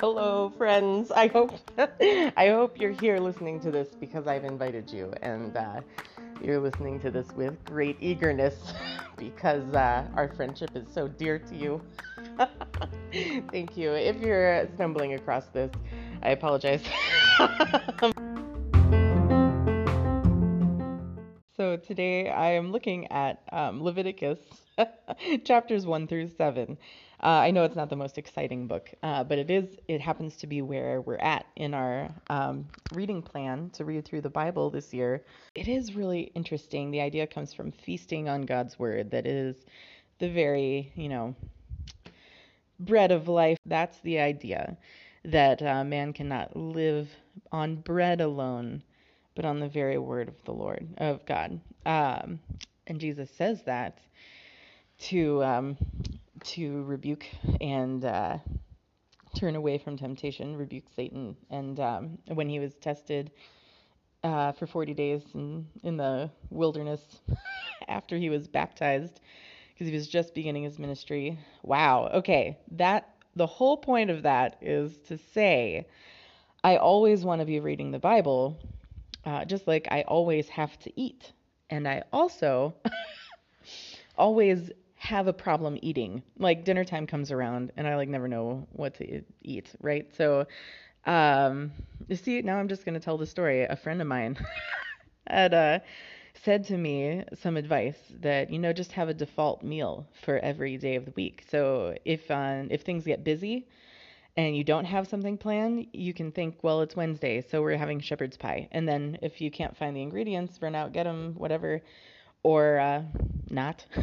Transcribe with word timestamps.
Hello, 0.00 0.52
friends. 0.58 1.12
I 1.12 1.28
hope 1.28 1.52
I 1.78 2.48
hope 2.48 2.80
you're 2.80 2.90
here 2.90 3.18
listening 3.18 3.60
to 3.60 3.70
this 3.70 3.88
because 4.00 4.26
I've 4.26 4.44
invited 4.44 4.90
you, 4.90 5.12
and 5.22 5.56
uh, 5.56 5.82
you're 6.42 6.58
listening 6.58 6.98
to 7.00 7.10
this 7.12 7.30
with 7.36 7.64
great 7.66 7.98
eagerness 8.00 8.72
because 9.16 9.72
uh, 9.74 10.08
our 10.16 10.26
friendship 10.34 10.70
is 10.74 10.88
so 10.92 11.06
dear 11.06 11.38
to 11.38 11.54
you. 11.54 11.80
Thank 13.52 13.76
you. 13.76 13.92
If 13.92 14.20
you're 14.20 14.66
stumbling 14.74 15.14
across 15.14 15.46
this, 15.48 15.70
I 16.22 16.30
apologize. 16.30 16.82
Today 21.90 22.30
I 22.30 22.52
am 22.52 22.70
looking 22.70 23.10
at 23.10 23.42
um, 23.50 23.82
Leviticus 23.82 24.38
chapters 25.44 25.86
1 25.86 26.06
through 26.06 26.28
7. 26.28 26.78
Uh, 27.20 27.26
I 27.26 27.50
know 27.50 27.64
it's 27.64 27.74
not 27.74 27.90
the 27.90 27.96
most 27.96 28.16
exciting 28.16 28.68
book, 28.68 28.88
uh, 29.02 29.24
but 29.24 29.38
it 29.38 29.50
is. 29.50 29.76
It 29.88 30.00
happens 30.00 30.36
to 30.36 30.46
be 30.46 30.62
where 30.62 31.00
we're 31.00 31.16
at 31.16 31.46
in 31.56 31.74
our 31.74 32.08
um, 32.28 32.66
reading 32.94 33.22
plan 33.22 33.70
to 33.70 33.84
read 33.84 34.04
through 34.04 34.20
the 34.20 34.30
Bible 34.30 34.70
this 34.70 34.94
year. 34.94 35.24
It 35.56 35.66
is 35.66 35.96
really 35.96 36.30
interesting. 36.36 36.92
The 36.92 37.00
idea 37.00 37.26
comes 37.26 37.52
from 37.52 37.72
feasting 37.72 38.28
on 38.28 38.42
God's 38.42 38.78
word. 38.78 39.10
That 39.10 39.26
is 39.26 39.56
the 40.20 40.28
very, 40.28 40.92
you 40.94 41.08
know, 41.08 41.34
bread 42.78 43.10
of 43.10 43.26
life. 43.26 43.58
That's 43.66 43.98
the 44.02 44.20
idea 44.20 44.76
that 45.24 45.60
uh, 45.60 45.82
man 45.82 46.12
cannot 46.12 46.54
live 46.56 47.08
on 47.50 47.76
bread 47.76 48.20
alone, 48.20 48.84
but 49.40 49.48
on 49.48 49.58
the 49.58 49.68
very 49.68 49.96
word 49.96 50.28
of 50.28 50.34
the 50.44 50.52
Lord 50.52 50.86
of 50.98 51.24
God. 51.24 51.58
Um, 51.86 52.40
and 52.86 53.00
Jesus 53.00 53.30
says 53.38 53.62
that 53.64 53.98
to 55.04 55.42
um, 55.42 55.78
to 56.44 56.84
rebuke 56.84 57.24
and 57.58 58.04
uh, 58.04 58.36
turn 59.34 59.56
away 59.56 59.78
from 59.78 59.96
temptation, 59.96 60.58
rebuke 60.58 60.84
Satan. 60.94 61.38
And 61.48 61.80
um, 61.80 62.18
when 62.26 62.50
he 62.50 62.58
was 62.58 62.74
tested 62.82 63.30
uh, 64.22 64.52
for 64.52 64.66
40 64.66 64.92
days 64.92 65.22
in, 65.32 65.66
in 65.82 65.96
the 65.96 66.30
wilderness 66.50 67.00
after 67.88 68.18
he 68.18 68.28
was 68.28 68.46
baptized, 68.46 69.20
because 69.72 69.86
he 69.86 69.94
was 69.94 70.06
just 70.06 70.34
beginning 70.34 70.64
his 70.64 70.78
ministry. 70.78 71.38
Wow. 71.62 72.10
Okay. 72.12 72.58
That 72.72 73.08
the 73.36 73.46
whole 73.46 73.78
point 73.78 74.10
of 74.10 74.24
that 74.24 74.58
is 74.60 74.98
to 75.08 75.16
say, 75.32 75.86
I 76.62 76.76
always 76.76 77.24
want 77.24 77.40
to 77.40 77.46
be 77.46 77.58
reading 77.58 77.90
the 77.90 77.98
Bible, 77.98 78.58
uh, 79.24 79.44
just 79.44 79.66
like 79.66 79.88
I 79.90 80.02
always 80.02 80.48
have 80.48 80.78
to 80.80 81.00
eat, 81.00 81.32
and 81.70 81.86
I 81.88 82.02
also 82.12 82.74
always 84.16 84.70
have 84.96 85.26
a 85.26 85.32
problem 85.32 85.78
eating. 85.82 86.22
Like 86.38 86.64
dinner 86.64 86.84
time 86.84 87.06
comes 87.06 87.30
around 87.30 87.72
and 87.76 87.86
I 87.86 87.96
like 87.96 88.08
never 88.08 88.28
know 88.28 88.66
what 88.72 88.94
to 88.94 89.22
eat, 89.42 89.70
right? 89.80 90.06
So 90.16 90.46
um 91.06 91.72
you 92.08 92.16
see 92.16 92.42
now 92.42 92.58
I'm 92.58 92.68
just 92.68 92.84
going 92.84 92.94
to 92.94 93.00
tell 93.00 93.18
the 93.18 93.26
story. 93.26 93.62
A 93.64 93.76
friend 93.76 94.00
of 94.00 94.06
mine 94.06 94.36
had 95.26 95.54
uh 95.54 95.78
said 96.34 96.64
to 96.64 96.76
me 96.78 97.24
some 97.34 97.56
advice 97.56 97.98
that 98.20 98.50
you 98.50 98.58
know 98.58 98.72
just 98.72 98.92
have 98.92 99.08
a 99.08 99.14
default 99.14 99.62
meal 99.62 100.06
for 100.22 100.38
every 100.38 100.76
day 100.76 100.96
of 100.96 101.04
the 101.06 101.12
week. 101.16 101.44
So 101.50 101.96
if 102.04 102.30
uh, 102.30 102.64
if 102.70 102.82
things 102.82 103.04
get 103.04 103.24
busy 103.24 103.66
and 104.36 104.56
you 104.56 104.64
don't 104.64 104.84
have 104.84 105.08
something 105.08 105.36
planned, 105.36 105.86
you 105.92 106.14
can 106.14 106.32
think, 106.32 106.62
well, 106.62 106.80
it's 106.82 106.96
Wednesday, 106.96 107.42
so 107.42 107.62
we're 107.62 107.76
having 107.76 108.00
shepherd's 108.00 108.36
pie. 108.36 108.68
And 108.72 108.88
then 108.88 109.18
if 109.22 109.40
you 109.40 109.50
can't 109.50 109.76
find 109.76 109.96
the 109.96 110.02
ingredients, 110.02 110.60
run 110.62 110.74
out, 110.74 110.92
get 110.92 111.04
them, 111.04 111.34
whatever, 111.36 111.82
or 112.42 112.78
uh, 112.78 113.02
not. 113.50 113.84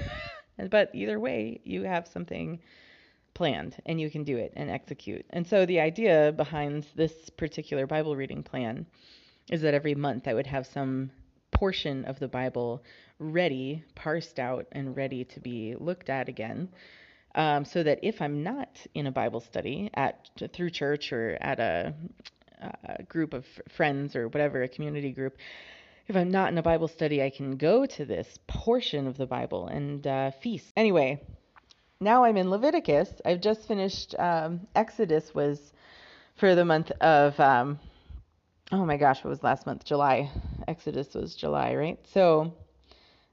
But 0.71 0.89
either 0.95 1.19
way, 1.19 1.61
you 1.65 1.83
have 1.83 2.07
something 2.07 2.59
planned 3.35 3.75
and 3.85 4.01
you 4.01 4.09
can 4.09 4.23
do 4.23 4.37
it 4.37 4.53
and 4.55 4.71
execute. 4.71 5.23
And 5.29 5.45
so 5.45 5.67
the 5.67 5.79
idea 5.79 6.33
behind 6.35 6.87
this 6.95 7.29
particular 7.29 7.85
Bible 7.85 8.15
reading 8.15 8.41
plan 8.41 8.87
is 9.51 9.61
that 9.61 9.75
every 9.75 9.93
month 9.93 10.27
I 10.27 10.33
would 10.33 10.47
have 10.47 10.65
some 10.65 11.11
portion 11.51 12.05
of 12.05 12.17
the 12.17 12.27
Bible 12.27 12.83
ready, 13.19 13.83
parsed 13.93 14.39
out, 14.39 14.65
and 14.71 14.97
ready 14.97 15.23
to 15.25 15.39
be 15.39 15.75
looked 15.79 16.09
at 16.09 16.27
again. 16.27 16.69
Um, 17.37 17.65
so 17.65 17.83
that 17.83 17.99
if 18.01 18.21
I'm 18.21 18.41
not 18.41 18.69
in 18.95 19.05
a 19.05 19.11
Bible 19.11 19.39
study 19.39 19.91
at 19.93 20.27
through 20.53 20.71
church 20.71 21.13
or 21.13 21.37
at 21.39 21.59
a, 21.59 21.93
a 22.83 23.03
group 23.03 23.33
of 23.33 23.45
friends 23.69 24.15
or 24.15 24.27
whatever, 24.27 24.63
a 24.63 24.67
community 24.67 25.11
group, 25.11 25.37
if 26.07 26.15
I'm 26.15 26.31
not 26.31 26.51
in 26.51 26.57
a 26.57 26.63
Bible 26.63 26.87
study, 26.87 27.21
I 27.21 27.29
can 27.29 27.57
go 27.57 27.85
to 27.85 28.05
this 28.05 28.27
portion 28.47 29.05
of 29.05 29.17
the 29.17 29.27
Bible 29.27 29.67
and 29.67 30.07
uh, 30.07 30.31
feast. 30.41 30.73
Anyway, 30.75 31.21
now 31.99 32.23
I'm 32.23 32.37
in 32.37 32.49
Leviticus. 32.49 33.09
I've 33.23 33.41
just 33.41 33.67
finished 33.67 34.15
um, 34.17 34.61
Exodus 34.75 35.35
was 35.35 35.59
for 36.37 36.55
the 36.55 36.65
month 36.65 36.91
of 37.01 37.39
um, 37.39 37.79
oh 38.71 38.85
my 38.85 38.97
gosh, 38.97 39.23
what 39.23 39.29
was 39.29 39.43
last 39.43 39.65
month? 39.65 39.85
July. 39.85 40.31
Exodus 40.67 41.13
was 41.13 41.35
July, 41.35 41.75
right? 41.75 41.99
So 42.13 42.53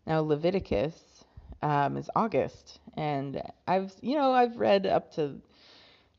now 0.06 0.20
Leviticus 0.20 0.94
um, 1.64 1.96
is 1.96 2.10
August, 2.14 2.78
and 2.94 3.42
I've 3.66 3.92
you 4.02 4.16
know 4.16 4.32
I've 4.32 4.56
read 4.58 4.86
up 4.86 5.14
to 5.14 5.40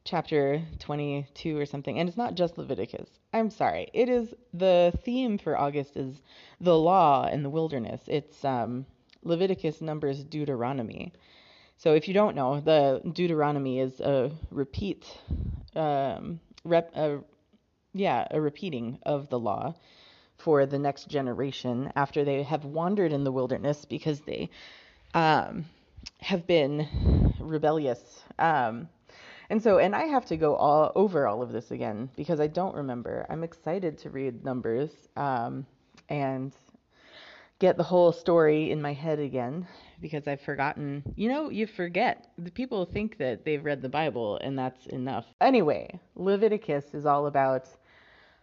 chapter 0.03 0.61
22 0.79 1.57
or 1.57 1.67
something, 1.67 1.99
and 1.99 2.09
it's 2.09 2.17
not 2.17 2.33
just 2.33 2.57
Leviticus. 2.57 3.07
I'm 3.31 3.51
sorry. 3.51 3.87
It 3.93 4.09
is 4.09 4.33
the 4.53 4.91
theme 5.03 5.37
for 5.37 5.57
August 5.57 5.97
is 5.97 6.21
the 6.59 6.75
law 6.75 7.27
in 7.27 7.43
the 7.43 7.49
wilderness. 7.49 8.01
It's 8.07 8.43
um, 8.43 8.87
Leviticus, 9.23 9.81
Numbers, 9.81 10.23
Deuteronomy. 10.23 11.13
So 11.77 11.93
if 11.93 12.07
you 12.07 12.15
don't 12.15 12.35
know, 12.35 12.59
the 12.59 13.01
Deuteronomy 13.13 13.79
is 13.79 13.99
a 13.99 14.31
repeat, 14.49 15.05
um, 15.75 16.39
rep, 16.63 16.91
yeah, 17.93 18.27
a 18.31 18.41
repeating 18.41 18.97
of 19.03 19.29
the 19.29 19.39
law 19.39 19.75
for 20.37 20.65
the 20.65 20.79
next 20.79 21.07
generation 21.07 21.91
after 21.95 22.23
they 22.23 22.43
have 22.43 22.65
wandered 22.65 23.13
in 23.13 23.23
the 23.23 23.31
wilderness 23.31 23.85
because 23.85 24.21
they 24.21 24.49
um, 25.15 25.65
have 26.19 26.45
been 26.45 27.33
rebellious. 27.39 28.23
Um, 28.37 28.89
and 29.49 29.61
so, 29.61 29.77
and 29.79 29.95
I 29.95 30.05
have 30.05 30.25
to 30.25 30.37
go 30.37 30.55
all 30.55 30.91
over 30.95 31.27
all 31.27 31.41
of 31.41 31.51
this 31.51 31.71
again 31.71 32.09
because 32.15 32.39
I 32.39 32.47
don't 32.47 32.75
remember. 32.75 33.25
I'm 33.29 33.43
excited 33.43 33.97
to 33.99 34.09
read 34.09 34.43
Numbers 34.43 34.91
um, 35.15 35.65
and 36.09 36.53
get 37.59 37.77
the 37.77 37.83
whole 37.83 38.11
story 38.11 38.71
in 38.71 38.81
my 38.81 38.91
head 38.91 39.19
again 39.19 39.65
because 40.01 40.27
I've 40.27 40.41
forgotten. 40.41 41.03
You 41.15 41.29
know, 41.29 41.49
you 41.49 41.67
forget. 41.67 42.31
The 42.37 42.51
people 42.51 42.85
think 42.85 43.17
that 43.19 43.45
they've 43.45 43.63
read 43.63 43.81
the 43.81 43.89
Bible 43.89 44.37
and 44.39 44.57
that's 44.57 44.87
enough. 44.87 45.25
Anyway, 45.39 45.99
Leviticus 46.15 46.93
is 46.93 47.05
all 47.05 47.27
about 47.27 47.69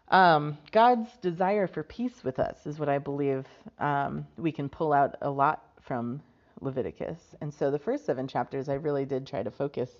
um, 0.09 0.57
God's 0.71 1.11
desire 1.21 1.67
for 1.67 1.83
peace 1.83 2.25
with 2.25 2.39
us, 2.39 2.67
is 2.67 2.79
what 2.79 2.89
I 2.89 2.99
believe 2.99 3.45
um, 3.79 4.27
we 4.39 4.53
can 4.53 4.69
pull 4.69 4.93
out 4.93 5.17
a 5.21 5.31
lot 5.31 5.65
from 5.83 6.23
Leviticus. 6.63 7.35
And 7.41 7.53
so 7.53 7.71
the 7.71 7.79
first 7.79 8.07
seven 8.07 8.29
chapters, 8.29 8.69
I 8.69 8.75
really 8.75 9.05
did 9.05 9.27
try 9.27 9.43
to 9.43 9.51
focus 9.51 9.91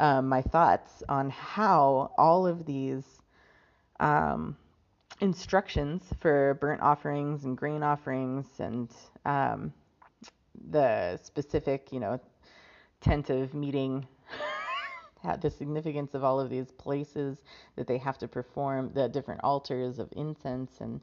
um, 0.00 0.28
my 0.28 0.42
thoughts 0.42 1.02
on 1.08 1.30
how 1.30 2.12
all 2.16 2.46
of 2.46 2.64
these 2.64 3.04
um, 4.00 4.56
instructions 5.20 6.02
for 6.20 6.54
burnt 6.60 6.80
offerings 6.80 7.44
and 7.44 7.56
grain 7.56 7.82
offerings 7.82 8.46
and 8.58 8.90
um, 9.24 9.72
the 10.70 11.18
specific, 11.22 11.92
you 11.92 12.00
know, 12.00 12.20
tent 13.00 13.30
of 13.30 13.54
meeting, 13.54 14.06
the 15.40 15.50
significance 15.50 16.14
of 16.14 16.24
all 16.24 16.40
of 16.40 16.50
these 16.50 16.70
places 16.72 17.38
that 17.76 17.86
they 17.86 17.98
have 17.98 18.18
to 18.18 18.28
perform, 18.28 18.90
the 18.94 19.08
different 19.08 19.40
altars 19.44 19.98
of 19.98 20.08
incense 20.16 20.80
and 20.80 21.00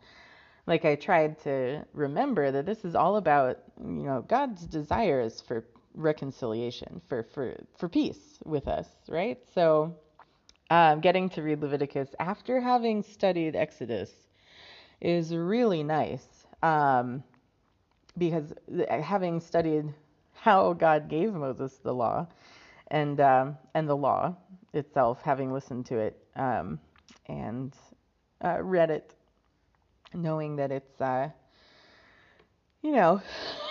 like 0.70 0.86
I 0.86 0.96
tried 0.96 1.40
to 1.44 1.84
remember 1.94 2.52
that 2.52 2.66
this 2.68 2.86
is 2.86 2.96
all 2.96 3.18
about, 3.18 3.58
you 3.80 4.04
know, 4.04 4.24
God's 4.28 4.68
desires 4.68 5.42
for 5.42 5.66
reconciliation, 5.96 7.02
for 7.10 7.24
for 7.24 7.56
for 7.76 7.90
peace 7.90 8.38
with 8.46 8.68
us, 8.68 8.88
right? 9.10 9.40
So, 9.56 9.96
um, 10.70 11.02
getting 11.02 11.28
to 11.30 11.42
read 11.42 11.62
Leviticus 11.62 12.10
after 12.20 12.62
having 12.62 13.02
studied 13.02 13.56
Exodus 13.56 14.12
is 15.02 15.34
really 15.34 15.82
nice 15.82 16.46
um, 16.62 17.24
because 18.20 18.54
having 19.02 19.40
studied 19.40 19.92
how 20.34 20.74
God 20.74 21.10
gave 21.10 21.34
Moses 21.34 21.80
the 21.84 21.94
law 21.94 22.28
and 22.90 23.20
um, 23.20 23.58
and 23.74 23.90
the 23.90 23.98
law 23.98 24.36
itself, 24.74 25.24
having 25.24 25.52
listened 25.52 25.88
to 25.88 25.98
it 25.98 26.24
um, 26.36 26.80
and 27.26 27.74
uh, 28.46 28.62
read 28.62 28.92
it, 28.92 29.16
knowing 30.14 30.56
that 30.58 30.72
it's 30.72 31.02
uh, 31.02 31.30
you 32.82 32.92
know 32.92 33.22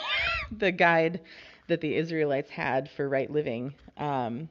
the 0.57 0.73
guide 0.73 1.21
that 1.69 1.81
the 1.81 1.95
Israelites 1.95 2.51
had 2.51 2.91
for 2.91 3.09
right 3.09 3.31
living, 3.31 3.75
um, 3.97 4.49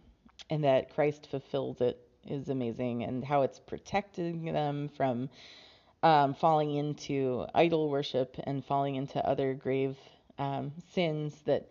and 0.50 0.64
that 0.64 0.94
Christ 0.94 1.28
fulfills 1.30 1.82
it 1.82 2.00
is 2.26 2.50
amazing, 2.50 3.04
and 3.04 3.24
how 3.24 3.42
it's 3.42 3.60
protecting 3.60 4.46
them 4.46 4.90
from 4.90 5.30
um, 6.04 6.34
falling 6.36 6.76
into 6.76 7.46
idol 7.56 7.90
worship 7.90 8.36
and 8.44 8.64
falling 8.64 8.96
into 8.96 9.26
other 9.26 9.54
grave 9.54 9.98
um, 10.38 10.72
sins 10.94 11.34
that 11.46 11.70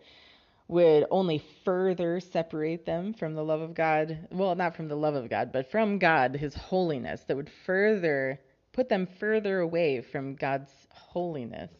would 0.67 1.05
only 1.11 1.41
further 1.63 2.19
separate 2.19 2.85
them 2.85 3.13
from 3.13 3.33
the 3.33 3.43
love 3.43 3.61
of 3.61 3.73
God. 3.73 4.27
Well, 4.31 4.53
not 4.55 4.75
from 4.75 4.89
the 4.89 4.97
love 4.97 5.15
of 5.15 5.29
God, 5.29 5.51
but 5.53 5.71
from 5.71 5.97
God, 5.97 6.35
His 6.35 6.53
holiness, 6.53 7.21
that 7.27 7.37
would 7.37 7.49
further 7.65 8.39
put 8.77 8.89
them 8.89 9.07
further 9.19 9.59
away 9.59 10.01
from 10.01 10.35
God's 10.35 10.71
holiness 10.91 11.71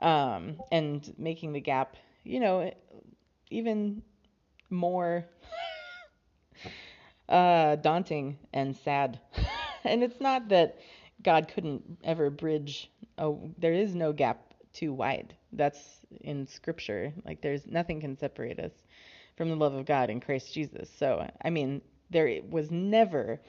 um, 0.00 0.56
and 0.72 1.14
making 1.16 1.52
the 1.52 1.60
gap, 1.60 1.96
you 2.24 2.40
know, 2.40 2.72
even 3.48 4.02
more 4.68 5.24
uh, 7.28 7.76
daunting 7.76 8.36
and 8.52 8.76
sad. 8.76 9.20
and 9.84 10.02
it's 10.02 10.20
not 10.20 10.48
that 10.48 10.80
God 11.22 11.46
couldn't 11.46 11.98
ever 12.02 12.28
bridge, 12.28 12.90
oh, 13.18 13.48
there 13.56 13.72
is 13.72 13.94
no 13.94 14.12
gap 14.12 14.52
too 14.72 14.92
wide. 14.92 15.32
That's 15.52 16.00
in 16.22 16.44
scripture. 16.48 17.12
Like 17.24 17.40
there's 17.40 17.68
nothing 17.68 18.00
can 18.00 18.18
separate 18.18 18.58
us 18.58 18.72
from 19.36 19.48
the 19.48 19.54
love 19.54 19.74
of 19.74 19.86
God 19.86 20.10
in 20.10 20.18
Christ 20.18 20.52
Jesus. 20.52 20.90
So, 20.98 21.24
I 21.44 21.50
mean, 21.50 21.82
there 22.10 22.40
was 22.50 22.72
never 22.72 23.40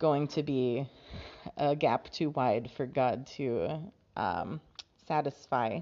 going 0.00 0.26
to 0.26 0.42
be 0.42 0.88
a 1.58 1.76
gap 1.76 2.10
too 2.10 2.30
wide 2.30 2.70
for 2.76 2.86
God 2.86 3.26
to 3.36 3.78
um, 4.16 4.60
satisfy 5.06 5.80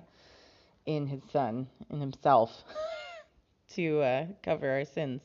in 0.85 1.07
His 1.07 1.23
Son, 1.33 1.69
in 1.89 2.01
Himself, 2.01 2.65
to 3.75 4.01
uh, 4.01 4.27
cover 4.43 4.69
our 4.69 4.85
sins. 4.85 5.23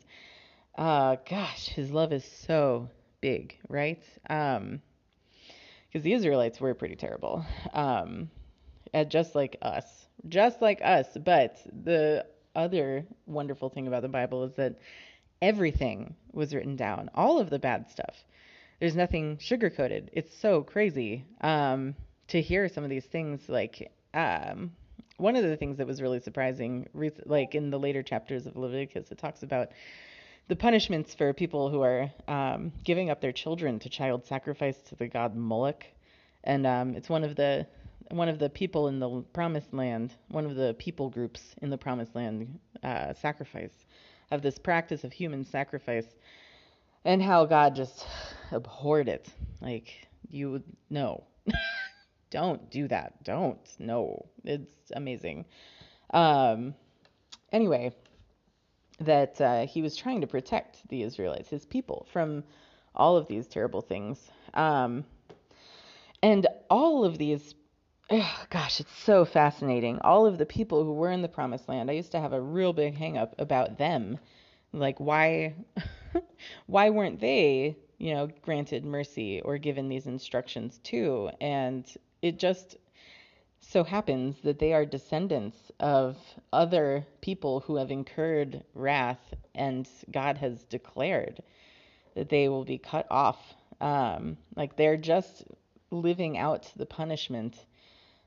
Uh, 0.77 1.17
gosh, 1.27 1.69
His 1.69 1.91
love 1.91 2.13
is 2.13 2.23
so 2.23 2.87
big, 3.19 3.57
right? 3.67 4.03
Because 4.21 4.59
um, 4.59 4.81
the 5.93 6.13
Israelites 6.13 6.61
were 6.61 6.75
pretty 6.75 6.95
terrible, 6.95 7.43
um, 7.73 8.29
just 9.07 9.33
like 9.33 9.57
us, 9.63 10.05
just 10.29 10.61
like 10.61 10.81
us. 10.83 11.07
But 11.25 11.57
the 11.83 12.27
other 12.55 13.05
wonderful 13.25 13.69
thing 13.69 13.87
about 13.87 14.03
the 14.03 14.07
Bible 14.07 14.43
is 14.43 14.53
that 14.55 14.75
everything 15.41 16.15
was 16.31 16.53
written 16.53 16.75
down, 16.75 17.09
all 17.15 17.39
of 17.39 17.49
the 17.49 17.59
bad 17.59 17.89
stuff. 17.89 18.23
There's 18.79 18.95
nothing 18.95 19.37
sugar 19.39 19.69
coated. 19.69 20.09
It's 20.13 20.37
so 20.37 20.63
crazy 20.63 21.25
um, 21.41 21.95
to 22.29 22.41
hear 22.41 22.67
some 22.67 22.83
of 22.83 22.89
these 22.89 23.05
things. 23.05 23.47
Like 23.47 23.91
um, 24.13 24.71
one 25.17 25.35
of 25.35 25.43
the 25.43 25.57
things 25.57 25.77
that 25.77 25.87
was 25.87 26.01
really 26.01 26.19
surprising, 26.19 26.87
like 27.25 27.55
in 27.55 27.69
the 27.69 27.79
later 27.79 28.03
chapters 28.03 28.45
of 28.45 28.55
Leviticus, 28.55 29.11
it 29.11 29.17
talks 29.17 29.43
about 29.43 29.69
the 30.47 30.55
punishments 30.55 31.13
for 31.13 31.33
people 31.33 31.69
who 31.69 31.81
are 31.81 32.11
um, 32.27 32.71
giving 32.83 33.09
up 33.09 33.21
their 33.21 33.31
children 33.31 33.79
to 33.79 33.89
child 33.89 34.25
sacrifice 34.25 34.77
to 34.89 34.95
the 34.95 35.07
god 35.07 35.35
Moloch, 35.35 35.85
and 36.43 36.67
um, 36.67 36.95
it's 36.95 37.09
one 37.09 37.23
of 37.23 37.35
the 37.35 37.65
one 38.11 38.27
of 38.27 38.37
the 38.37 38.49
people 38.49 38.89
in 38.89 38.99
the 38.99 39.23
promised 39.33 39.73
land, 39.73 40.13
one 40.27 40.45
of 40.45 40.55
the 40.55 40.75
people 40.77 41.09
groups 41.09 41.55
in 41.61 41.69
the 41.69 41.77
promised 41.77 42.13
land 42.15 42.59
uh, 42.83 43.13
sacrifice, 43.13 43.73
of 44.31 44.41
this 44.41 44.57
practice 44.57 45.03
of 45.05 45.13
human 45.13 45.45
sacrifice, 45.45 46.07
and 47.05 47.21
how 47.21 47.45
God 47.45 47.75
just 47.75 48.05
abhorred 48.51 49.07
it. 49.07 49.27
Like 49.61 50.07
you 50.29 50.51
would 50.51 50.63
know, 50.89 51.23
don't 52.29 52.69
do 52.69 52.87
that. 52.87 53.23
Don't. 53.23 53.59
No, 53.79 54.25
it's 54.43 54.91
amazing. 54.95 55.45
Um, 56.13 56.75
anyway, 57.51 57.93
that 58.99 59.39
uh, 59.41 59.65
he 59.65 59.81
was 59.81 59.95
trying 59.95 60.21
to 60.21 60.27
protect 60.27 60.87
the 60.89 61.03
Israelites, 61.03 61.49
his 61.49 61.65
people, 61.65 62.07
from 62.11 62.43
all 62.95 63.17
of 63.17 63.27
these 63.27 63.47
terrible 63.47 63.81
things. 63.81 64.29
Um, 64.53 65.05
and 66.21 66.47
all 66.69 67.03
of 67.03 67.17
these, 67.17 67.55
gosh, 68.49 68.79
it's 68.79 68.97
so 69.03 69.25
fascinating. 69.25 69.99
All 70.01 70.25
of 70.25 70.37
the 70.37 70.45
people 70.45 70.83
who 70.83 70.93
were 70.93 71.11
in 71.11 71.21
the 71.21 71.27
promised 71.27 71.67
land, 71.67 71.89
I 71.89 71.93
used 71.93 72.11
to 72.11 72.19
have 72.19 72.33
a 72.33 72.41
real 72.41 72.73
big 72.73 72.95
hang 72.95 73.17
up 73.17 73.35
about 73.39 73.77
them. 73.77 74.19
Like, 74.71 74.99
why, 74.99 75.55
why 76.67 76.89
weren't 76.89 77.19
they, 77.19 77.77
you 77.97 78.13
know, 78.13 78.27
granted 78.41 78.85
mercy 78.85 79.41
or 79.41 79.57
given 79.57 79.89
these 79.89 80.07
instructions 80.07 80.79
too? 80.83 81.29
And 81.41 81.85
it 82.21 82.39
just 82.39 82.77
so 83.61 83.83
happens 83.83 84.41
that 84.41 84.59
they 84.59 84.73
are 84.73 84.85
descendants 84.85 85.71
of 85.79 86.17
other 86.53 87.05
people 87.21 87.61
who 87.61 87.77
have 87.77 87.91
incurred 87.91 88.63
wrath, 88.75 89.33
and 89.55 89.87
God 90.11 90.37
has 90.37 90.63
declared 90.65 91.41
that 92.15 92.29
they 92.29 92.49
will 92.49 92.65
be 92.65 92.77
cut 92.77 93.07
off. 93.11 93.53
Um, 93.81 94.37
like 94.55 94.75
they're 94.77 94.97
just 94.97 95.43
living 95.91 96.37
out 96.37 96.71
the 96.75 96.85
punishment 96.85 97.65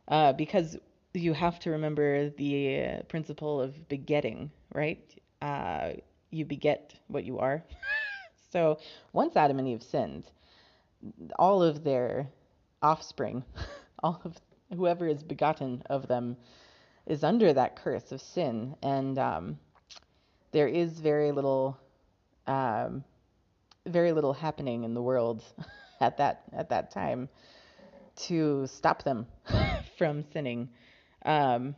uh, 0.08 0.32
because 0.32 0.76
you 1.14 1.32
have 1.32 1.58
to 1.60 1.70
remember 1.70 2.30
the 2.30 2.84
uh, 2.84 3.02
principle 3.04 3.60
of 3.60 3.88
begetting, 3.88 4.50
right? 4.74 5.02
Uh, 5.42 5.92
you 6.30 6.44
beget 6.44 6.94
what 7.08 7.24
you 7.24 7.38
are. 7.38 7.62
so 8.52 8.78
once 9.12 9.36
Adam 9.36 9.58
and 9.58 9.68
Eve 9.68 9.82
sinned, 9.82 10.24
all 11.38 11.62
of 11.62 11.84
their 11.84 12.28
offspring, 12.82 13.44
all 14.02 14.20
of 14.24 14.36
whoever 14.74 15.06
is 15.06 15.22
begotten 15.22 15.82
of 15.88 16.08
them 16.08 16.36
is 17.06 17.22
under 17.22 17.52
that 17.52 17.76
curse 17.76 18.10
of 18.12 18.20
sin, 18.20 18.74
and 18.82 19.18
um, 19.18 19.58
there 20.52 20.66
is 20.68 20.98
very 20.98 21.30
little, 21.30 21.78
um, 22.46 23.04
very 23.86 24.12
little 24.12 24.32
happening 24.32 24.84
in 24.84 24.94
the 24.94 25.02
world 25.02 25.42
at 26.00 26.16
that 26.18 26.42
at 26.52 26.68
that 26.70 26.90
time 26.90 27.28
to 28.16 28.66
stop 28.66 29.04
them 29.04 29.26
from 29.98 30.24
sinning. 30.32 30.68
Um, 31.24 31.74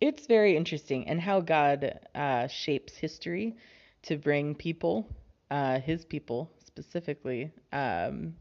it's 0.00 0.26
very 0.26 0.56
interesting, 0.56 1.06
and 1.08 1.20
how 1.20 1.40
God 1.40 2.00
uh, 2.14 2.48
shapes 2.48 2.96
history 2.96 3.56
to 4.02 4.16
bring 4.16 4.54
people, 4.54 5.08
uh, 5.50 5.80
His 5.80 6.04
people 6.04 6.50
specifically, 6.64 7.52
um, 7.72 8.34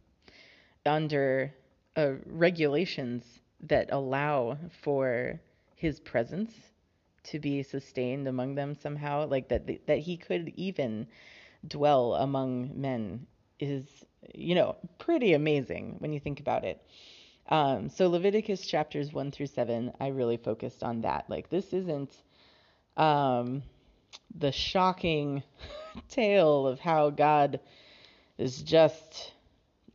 under 0.86 1.54
uh, 1.96 2.14
regulations 2.26 3.42
that 3.62 3.90
allow 3.92 4.58
for 4.82 5.40
his 5.76 6.00
presence 6.00 6.52
to 7.24 7.40
be 7.40 7.64
sustained 7.64 8.28
among 8.28 8.56
them 8.56 8.76
somehow 8.76 9.28
like 9.28 9.48
that 9.50 9.68
that 9.88 10.00
he 10.00 10.18
could 10.18 10.52
even 10.56 11.08
dwell 11.68 12.16
among 12.16 12.72
men 12.80 13.26
is 13.60 13.86
you 14.34 14.56
know 14.56 14.76
pretty 14.98 15.34
amazing 15.34 15.96
when 16.00 16.14
you 16.14 16.20
think 16.20 16.40
about 16.40 16.64
it. 16.64 16.82
Um, 17.50 17.90
so 17.90 18.08
leviticus 18.08 18.66
chapters 18.66 19.12
1 19.12 19.32
through 19.32 19.48
7 19.48 19.92
i 20.00 20.08
really 20.08 20.38
focused 20.38 20.84
on 20.84 21.02
that. 21.02 21.30
Like 21.30 21.50
this 21.50 21.74
isn't 21.74 22.12
um, 22.98 23.64
the 24.36 24.52
shocking 24.52 25.44
tale 26.10 26.68
of 26.68 26.80
how 26.80 27.10
god 27.10 27.60
is 28.38 28.62
just 28.64 29.34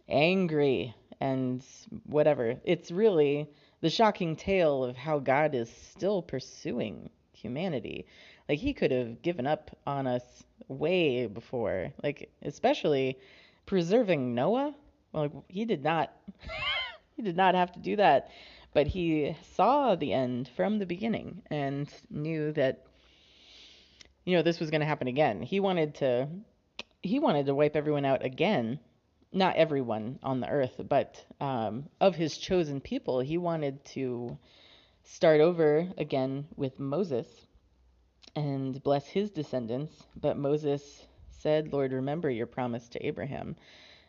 angry 0.08 0.94
and 1.20 1.64
whatever. 2.04 2.56
It's 2.64 2.90
really 2.90 3.48
the 3.80 3.90
shocking 3.90 4.36
tale 4.36 4.84
of 4.84 4.96
how 4.96 5.18
God 5.18 5.54
is 5.54 5.70
still 5.70 6.22
pursuing 6.22 7.10
humanity. 7.32 8.06
Like 8.48 8.58
he 8.58 8.72
could 8.72 8.90
have 8.90 9.22
given 9.22 9.46
up 9.46 9.76
on 9.86 10.06
us 10.06 10.44
way 10.68 11.26
before. 11.26 11.92
Like 12.02 12.30
especially 12.42 13.18
preserving 13.66 14.34
Noah. 14.34 14.74
Like 15.12 15.32
he 15.48 15.64
did 15.64 15.82
not 15.82 16.12
he 17.16 17.22
did 17.22 17.36
not 17.36 17.54
have 17.54 17.72
to 17.72 17.80
do 17.80 17.96
that, 17.96 18.30
but 18.72 18.86
he 18.86 19.36
saw 19.54 19.94
the 19.94 20.12
end 20.12 20.48
from 20.54 20.78
the 20.78 20.86
beginning 20.86 21.42
and 21.50 21.92
knew 22.10 22.52
that 22.52 22.85
you 24.26 24.36
know 24.36 24.42
this 24.42 24.60
was 24.60 24.70
going 24.70 24.82
to 24.82 24.86
happen 24.86 25.08
again. 25.08 25.40
He 25.40 25.60
wanted 25.60 25.94
to 25.96 26.28
he 27.02 27.18
wanted 27.18 27.46
to 27.46 27.54
wipe 27.54 27.76
everyone 27.76 28.04
out 28.04 28.22
again 28.24 28.78
not 29.32 29.56
everyone 29.56 30.18
on 30.22 30.40
the 30.40 30.48
earth, 30.48 30.80
but 30.88 31.24
um, 31.40 31.88
of 32.00 32.14
his 32.14 32.38
chosen 32.38 32.80
people, 32.80 33.20
he 33.20 33.36
wanted 33.38 33.84
to 33.84 34.38
start 35.04 35.40
over 35.40 35.86
again 35.98 36.46
with 36.56 36.80
Moses 36.80 37.26
and 38.34 38.82
bless 38.82 39.06
his 39.06 39.30
descendants. 39.30 39.92
But 40.16 40.38
Moses 40.38 41.06
said, 41.30 41.72
Lord, 41.72 41.92
remember 41.92 42.30
your 42.30 42.46
promise 42.46 42.88
to 42.88 43.06
Abraham. 43.06 43.56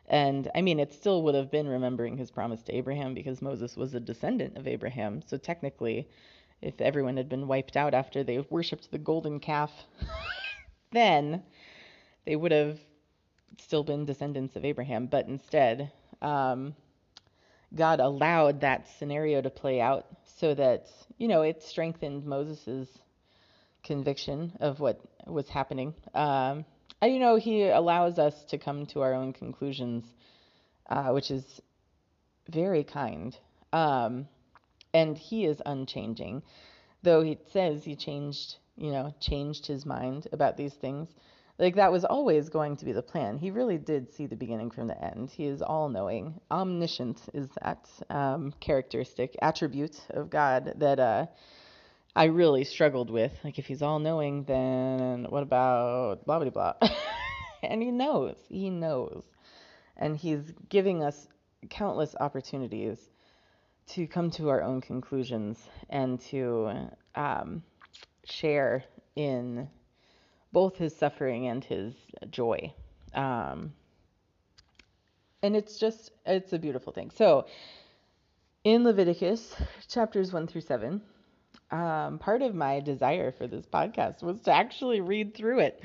And 0.07 0.49
I 0.55 0.61
mean, 0.61 0.79
it 0.79 0.93
still 0.93 1.21
would 1.23 1.35
have 1.35 1.51
been 1.51 1.67
remembering 1.67 2.15
his 2.15 2.31
promise 2.31 2.63
to 2.63 2.75
Abraham 2.75 3.13
because 3.13 3.41
Moses 3.41 3.75
was 3.75 3.93
a 3.93 3.99
descendant 3.99 4.57
of 4.57 4.67
Abraham. 4.67 5.21
So 5.25 5.37
technically, 5.37 6.07
if 6.61 6.81
everyone 6.81 7.17
had 7.17 7.29
been 7.29 7.47
wiped 7.47 7.77
out 7.77 7.93
after 7.93 8.23
they 8.23 8.39
worshipped 8.49 8.91
the 8.91 8.97
golden 8.97 9.39
calf, 9.39 9.71
then 10.91 11.43
they 12.25 12.35
would 12.35 12.51
have 12.51 12.79
still 13.59 13.83
been 13.83 14.05
descendants 14.05 14.55
of 14.55 14.65
Abraham, 14.65 15.07
but 15.07 15.27
instead, 15.27 15.91
um, 16.21 16.75
God 17.75 17.99
allowed 17.99 18.61
that 18.61 18.87
scenario 18.97 19.41
to 19.41 19.49
play 19.49 19.81
out 19.81 20.05
so 20.39 20.53
that, 20.53 20.87
you 21.17 21.27
know, 21.27 21.41
it 21.41 21.61
strengthened 21.63 22.25
Moses' 22.25 22.87
conviction 23.83 24.53
of 24.59 24.79
what 24.79 24.99
was 25.25 25.49
happening. 25.49 25.93
Um, 26.13 26.65
and, 27.01 27.13
you 27.13 27.19
know, 27.19 27.35
he 27.35 27.67
allows 27.67 28.19
us 28.19 28.45
to 28.45 28.57
come 28.57 28.85
to 28.87 29.01
our 29.01 29.13
own 29.13 29.33
conclusions, 29.33 30.05
uh, 30.89 31.09
which 31.09 31.29
is 31.29 31.61
very 32.49 32.83
kind. 32.83 33.37
Um, 33.73 34.27
and 34.97 35.17
he 35.17 35.45
is 35.45 35.61
unchanging, 35.65 36.43
though 37.03 37.21
he 37.21 37.37
says 37.51 37.83
he 37.83 37.95
changed 37.95 38.57
you 38.77 38.91
know, 38.91 39.13
changed 39.19 39.65
his 39.65 39.85
mind 39.85 40.27
about 40.31 40.55
these 40.55 40.75
things. 40.75 41.09
Like 41.57 41.75
that 41.75 41.91
was 41.91 42.05
always 42.05 42.49
going 42.49 42.77
to 42.77 42.85
be 42.85 42.91
the 42.91 43.01
plan. 43.01 43.39
He 43.39 43.49
really 43.49 43.79
did 43.79 44.13
see 44.13 44.27
the 44.27 44.35
beginning 44.35 44.69
from 44.69 44.87
the 44.87 45.03
end. 45.03 45.31
He 45.31 45.45
is 45.45 45.63
all 45.63 45.89
knowing. 45.89 46.39
Omniscient 46.51 47.21
is 47.33 47.49
that 47.63 47.89
um, 48.11 48.53
characteristic, 48.59 49.35
attribute 49.41 49.99
of 50.11 50.29
God 50.29 50.73
that 50.77 50.99
uh, 50.99 51.25
I 52.15 52.25
really 52.25 52.63
struggled 52.63 53.09
with. 53.09 53.33
Like, 53.43 53.57
if 53.57 53.65
he's 53.65 53.81
all 53.81 53.97
knowing, 53.97 54.43
then 54.43 55.25
what 55.29 55.41
about 55.41 56.23
blah, 56.25 56.39
blah, 56.39 56.49
blah. 56.51 56.73
and 57.63 57.81
he 57.81 57.89
knows. 57.89 58.35
He 58.49 58.69
knows. 58.69 59.23
And 59.97 60.15
he's 60.15 60.53
giving 60.69 61.03
us 61.03 61.27
countless 61.71 62.15
opportunities 62.19 62.99
to 63.87 64.07
come 64.07 64.29
to 64.31 64.49
our 64.49 64.61
own 64.61 64.81
conclusions 64.81 65.57
and 65.89 66.19
to 66.19 66.89
um, 67.15 67.63
share 68.25 68.83
in 69.15 69.67
both 70.51 70.75
his 70.77 70.95
suffering 70.95 71.47
and 71.47 71.63
his 71.63 71.93
joy. 72.29 72.73
Um, 73.13 73.73
and 75.41 75.55
it's 75.55 75.77
just, 75.77 76.11
it's 76.25 76.53
a 76.53 76.59
beautiful 76.59 76.91
thing. 76.91 77.11
So, 77.11 77.45
in 78.63 78.83
Leviticus 78.83 79.55
chapters 79.87 80.33
1 80.33 80.47
through 80.47 80.61
7, 80.61 81.01
um, 81.71 82.19
part 82.19 82.41
of 82.41 82.55
my 82.55 82.79
desire 82.79 83.31
for 83.31 83.47
this 83.47 83.65
podcast 83.65 84.23
was 84.23 84.41
to 84.41 84.51
actually 84.51 85.01
read 85.01 85.35
through 85.35 85.59
it. 85.59 85.81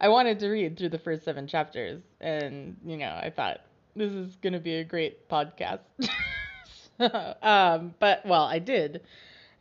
I 0.00 0.08
wanted 0.08 0.38
to 0.40 0.48
read 0.48 0.78
through 0.78 0.90
the 0.90 0.98
first 0.98 1.24
seven 1.24 1.46
chapters, 1.46 2.02
and 2.20 2.76
you 2.84 2.96
know, 2.96 3.18
I 3.20 3.32
thought 3.34 3.60
this 3.96 4.12
is 4.12 4.36
going 4.36 4.52
to 4.52 4.60
be 4.60 4.76
a 4.76 4.84
great 4.84 5.28
podcast. 5.28 5.80
um, 7.42 7.94
but 7.98 8.24
well, 8.26 8.44
I 8.44 8.58
did. 8.58 9.02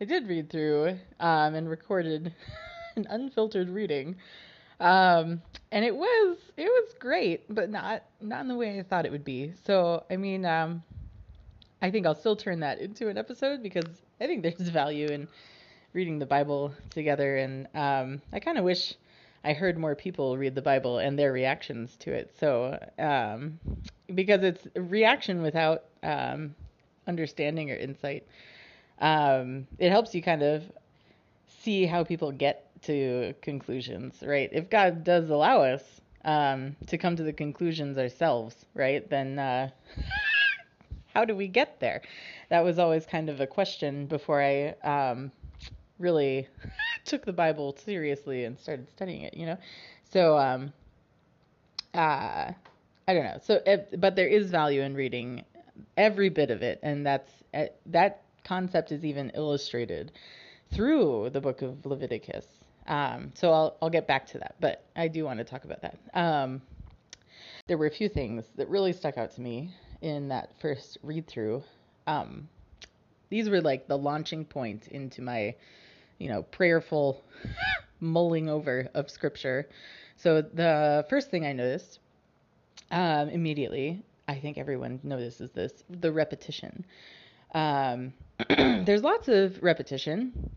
I 0.01 0.06
did 0.06 0.27
read 0.27 0.50
through 0.50 0.98
um, 1.20 1.56
and 1.56 1.70
recorded 1.70 2.34
an 2.96 3.08
unfiltered 3.10 3.70
reading, 3.70 4.15
um, 4.79 5.41
and 5.72 5.86
it 5.86 5.96
was 5.96 6.38
it 6.56 6.65
was 6.65 6.94
great, 7.00 7.44
but 7.53 7.70
not 7.70 8.03
not 8.22 8.41
in 8.41 8.48
the 8.48 8.56
way 8.56 8.79
I 8.79 8.84
thought 8.84 9.06
it 9.06 9.12
would 9.12 9.25
be. 9.25 9.53
So 9.65 10.03
I 10.10 10.17
mean, 10.17 10.46
um, 10.46 10.84
I 11.82 11.91
think 11.91 12.06
I'll 12.06 12.15
still 12.15 12.36
turn 12.36 12.60
that 12.62 12.79
into 12.79 13.08
an 13.08 13.17
episode 13.17 13.62
because 13.62 14.01
I 14.20 14.27
think 14.27 14.44
there's 14.44 14.56
value 14.70 15.08
in 15.08 15.27
reading 15.94 16.20
the 16.20 16.25
Bible 16.25 16.74
together, 16.89 17.38
and 17.38 17.67
um, 17.75 18.22
I 18.34 18.39
kind 18.39 18.58
of 18.58 18.63
wish 18.63 18.96
I 19.44 19.53
heard 19.53 19.77
more 19.77 19.96
people 19.96 20.38
read 20.38 20.56
the 20.56 20.62
Bible 20.62 20.98
and 20.98 21.17
their 21.17 21.32
reactions 21.32 21.96
to 21.98 22.12
it. 22.12 22.36
So 22.39 22.79
um, 22.98 23.60
because 24.13 24.44
it's 24.44 24.67
reaction 24.75 25.41
without 25.41 25.86
um, 26.03 26.56
understanding 27.07 27.71
or 27.71 27.75
insight, 27.75 28.27
um, 28.99 29.67
it 29.79 29.89
helps 29.89 30.13
you 30.13 30.21
kind 30.21 30.43
of 30.43 30.63
see 31.47 31.85
how 31.85 32.03
people 32.03 32.31
get 32.31 32.69
to 32.83 33.33
conclusions, 33.41 34.21
right? 34.21 34.49
If 34.51 34.69
God 34.69 35.03
does 35.03 35.29
allow 35.29 35.61
us 35.61 35.83
um, 36.25 36.75
to 36.87 36.97
come 36.97 37.15
to 37.15 37.23
the 37.23 37.33
conclusions 37.33 37.97
ourselves, 37.97 38.65
right, 38.73 39.07
then 39.09 39.39
uh, 39.39 39.69
how 41.13 41.25
do 41.25 41.35
we 41.35 41.47
get 41.47 41.79
there? 41.79 42.01
That 42.49 42.63
was 42.63 42.79
always 42.79 43.05
kind 43.05 43.29
of 43.29 43.41
a 43.41 43.47
question 43.47 44.05
before 44.05 44.41
I 44.41 44.75
um, 44.83 45.31
really 45.99 46.47
took 47.05 47.25
the 47.25 47.33
Bible 47.33 47.75
seriously 47.83 48.45
and 48.45 48.59
started 48.59 48.87
studying 48.89 49.21
it, 49.21 49.35
you 49.35 49.45
know? 49.45 49.57
So, 50.11 50.37
um, 50.37 50.73
uh, 51.93 52.51
I 53.07 53.13
don't 53.13 53.23
know. 53.23 53.39
So, 53.41 53.61
it, 53.65 53.99
but 53.99 54.15
there 54.15 54.27
is 54.27 54.49
value 54.51 54.81
in 54.81 54.93
reading 54.93 55.43
every 55.96 56.29
bit 56.29 56.51
of 56.51 56.62
it, 56.62 56.79
and 56.84 57.05
that's 57.05 57.31
uh, 57.53 57.65
that 57.88 58.24
concept 58.43 58.91
is 58.91 59.03
even 59.03 59.29
illustrated 59.31 60.12
through 60.74 61.29
the 61.31 61.41
book 61.41 61.62
of 61.62 61.86
Leviticus. 61.86 62.46
Um, 62.88 63.31
so 63.36 63.51
I'll 63.51 63.77
I'll 63.81 63.89
get 63.89 64.07
back 64.07 64.27
to 64.27 64.39
that, 64.39 64.55
but 64.60 64.84
I 64.96 65.07
do 65.07 65.25
want 65.25 65.39
to 65.39 65.43
talk 65.43 65.65
about 65.65 65.81
that. 65.81 65.98
Um, 66.13 66.62
there 67.67 67.77
were 67.77 67.88
a 67.88 67.91
few 67.91 68.10
things 68.10 68.46
that 68.55 68.69
really 68.69 68.93
stuck 68.93 69.17
out 69.17 69.31
to 69.31 69.41
me 69.41 69.74
in 70.01 70.29
that 70.29 70.51
first 70.62 70.98
read 71.03 71.27
through. 71.27 71.63
Um, 72.05 72.48
these 73.29 73.50
were 73.50 73.62
like 73.62 73.88
the 73.88 73.98
launching 73.98 74.46
point 74.46 74.88
into 74.88 75.22
my, 75.22 75.55
you 76.17 76.29
know, 76.29 76.43
prayerful 76.43 77.24
mulling 78.00 78.50
over 78.50 78.88
of 78.93 79.10
scripture. 79.10 79.67
So 80.15 80.41
the 80.41 81.05
first 81.10 81.29
thing 81.29 81.46
I 81.46 81.53
noticed 81.53 82.00
um, 82.89 83.29
immediately, 83.29 84.03
I 84.27 84.36
think 84.36 84.57
everyone 84.57 85.00
notices 85.03 85.51
this, 85.51 85.84
the 85.89 86.12
repetition. 86.12 86.86
Um, 87.53 88.13
there's 88.50 89.03
lots 89.03 89.27
of 89.27 89.62
repetition, 89.63 90.50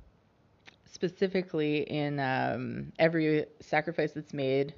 specifically 0.90 1.82
in 1.82 2.18
um, 2.18 2.92
every 2.98 3.46
sacrifice 3.60 4.12
that's 4.12 4.34
made 4.34 4.74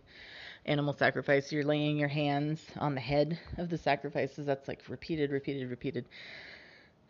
animal 0.67 0.93
sacrifice, 0.93 1.53
you're 1.53 1.65
laying 1.65 1.97
your 1.97 2.09
hands 2.09 2.65
on 2.79 2.95
the 2.95 3.01
head 3.01 3.39
of 3.59 3.69
the 3.69 3.79
sacrifices. 3.79 4.47
That's 4.47 4.69
like 4.69 4.83
repeated, 4.89 5.31
repeated, 5.31 5.71
repeated. 5.71 6.07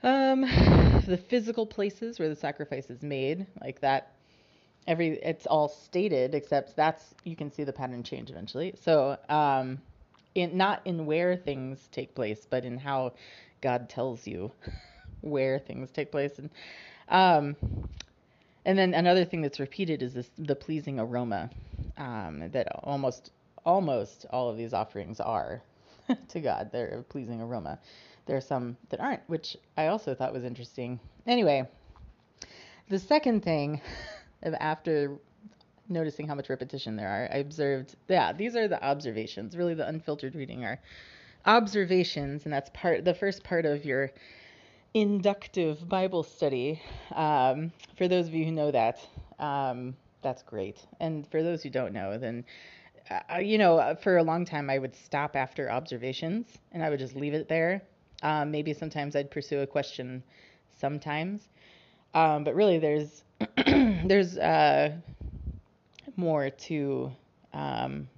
Um, 0.03 0.41
the 1.07 1.21
physical 1.29 1.67
places 1.67 2.19
where 2.19 2.29
the 2.29 2.37
sacrifice 2.37 2.91
is 2.91 3.03
made, 3.03 3.47
like 3.61 3.81
that, 3.81 4.15
every 4.87 5.11
it's 5.23 5.47
all 5.47 5.69
stated 5.69 6.35
except 6.35 6.75
that's 6.75 7.15
you 7.23 7.37
can 7.37 7.53
see 7.53 7.62
the 7.62 7.73
pattern 7.73 8.03
change 8.03 8.31
eventually. 8.31 8.75
So, 8.83 9.17
um, 9.29 9.81
in 10.35 10.57
not 10.57 10.81
in 10.85 11.07
where 11.07 11.37
things 11.37 11.89
take 11.93 12.15
place, 12.15 12.47
but 12.49 12.65
in 12.65 12.79
how 12.79 13.12
God 13.61 13.89
tells 13.89 14.27
you 14.27 14.53
where 15.21 15.59
things 15.59 15.91
take 15.91 16.11
place, 16.11 16.39
and 16.39 16.51
um, 17.09 17.57
and 18.65 18.79
then 18.79 18.95
another 18.95 19.25
thing 19.25 19.43
that's 19.43 19.61
repeated 19.61 20.03
is 20.03 20.15
this 20.15 20.31
the 20.39 20.55
pleasing 20.55 20.99
aroma 20.99 21.51
um, 21.97 22.51
that 22.53 22.69
almost 22.85 23.31
almost 23.65 24.27
all 24.31 24.49
of 24.49 24.57
these 24.57 24.73
offerings 24.73 25.21
are 25.21 25.62
to 26.29 26.41
God. 26.41 26.71
They're 26.73 26.99
a 27.01 27.03
pleasing 27.03 27.41
aroma. 27.41 27.79
There 28.27 28.37
are 28.37 28.43
some 28.43 28.77
that 28.91 29.01
aren't, 29.01 29.23
which 29.29 29.57
I 29.77 29.89
also 29.89 30.15
thought 30.15 30.33
was 30.33 30.45
interesting. 30.45 31.01
Anyway, 31.27 31.69
the 32.89 32.99
second 32.99 33.43
thing 33.43 33.81
after 34.43 35.19
noticing 35.89 36.27
how 36.27 36.35
much 36.35 36.49
repetition 36.49 36.97
there 36.97 37.09
are, 37.09 37.29
I 37.33 37.39
observed, 37.39 37.97
yeah, 38.09 38.33
these 38.33 38.57
are 38.57 38.69
the 38.69 38.83
observations. 38.83 39.57
Really, 39.57 39.75
the 39.75 39.87
unfiltered 39.87 40.35
reading 40.35 40.65
are 40.65 40.79
observations, 41.47 42.45
and 42.45 42.53
that's 42.53 42.71
part 42.73 43.05
the 43.05 43.15
first 43.15 43.43
part 43.45 43.67
of 43.67 43.85
your 43.85 44.11
inductive 44.95 45.89
Bible 45.89 46.23
study. 46.23 46.81
Um, 47.15 47.73
for 47.97 48.09
those 48.09 48.29
of 48.29 48.35
you 48.35 48.45
who 48.45 48.53
know 48.53 48.71
that, 48.71 48.99
um, 49.39 49.97
that's 50.23 50.43
great. 50.43 50.79
And 51.01 51.27
for 51.31 51.43
those 51.43 51.62
who 51.62 51.71
don't 51.71 51.93
know, 51.93 52.19
then 52.19 52.45
uh, 53.11 53.39
you 53.39 53.59
know, 53.59 53.79
uh, 53.79 53.95
for 53.95 54.19
a 54.19 54.23
long 54.23 54.45
time, 54.45 54.71
I 54.71 54.79
would 54.79 54.95
stop 54.95 55.37
after 55.37 55.71
observations 55.71 56.47
and 56.71 56.83
I 56.83 56.91
would 56.91 56.99
just 56.99 57.17
leave 57.17 57.35
it 57.35 57.49
there. 57.49 57.83
Um, 58.23 58.51
maybe 58.51 58.73
sometimes 58.73 59.17
I'd 59.17 59.31
pursue 59.31 59.61
a 59.61 59.67
question, 59.67 60.23
sometimes, 60.79 61.49
um, 62.15 62.45
but 62.45 62.55
really, 62.55 62.79
there's 62.79 63.25
there's 63.67 64.39
uh, 64.39 64.93
more 66.23 66.50
to 66.50 67.12
um, 67.52 68.09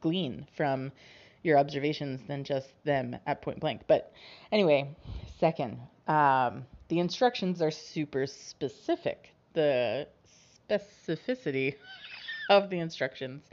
glean 0.00 0.46
from 0.56 0.92
your 1.42 1.58
observations 1.58 2.20
than 2.26 2.42
just 2.42 2.68
them 2.84 3.16
at 3.26 3.42
point 3.42 3.60
blank. 3.60 3.82
But 3.86 4.12
anyway, 4.50 4.96
second, 5.38 5.78
um, 6.08 6.66
the 6.88 6.98
instructions 6.98 7.62
are 7.62 7.70
super 7.70 8.26
specific. 8.26 9.32
The 9.52 10.08
specificity 10.68 11.76
of 12.48 12.70
the 12.70 12.78
instructions. 12.78 13.44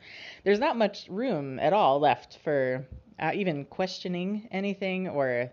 There's 0.43 0.59
not 0.59 0.77
much 0.77 1.07
room 1.09 1.59
at 1.59 1.73
all 1.73 1.99
left 1.99 2.39
for 2.43 2.85
uh, 3.19 3.31
even 3.33 3.65
questioning 3.65 4.47
anything 4.51 5.07
or 5.07 5.51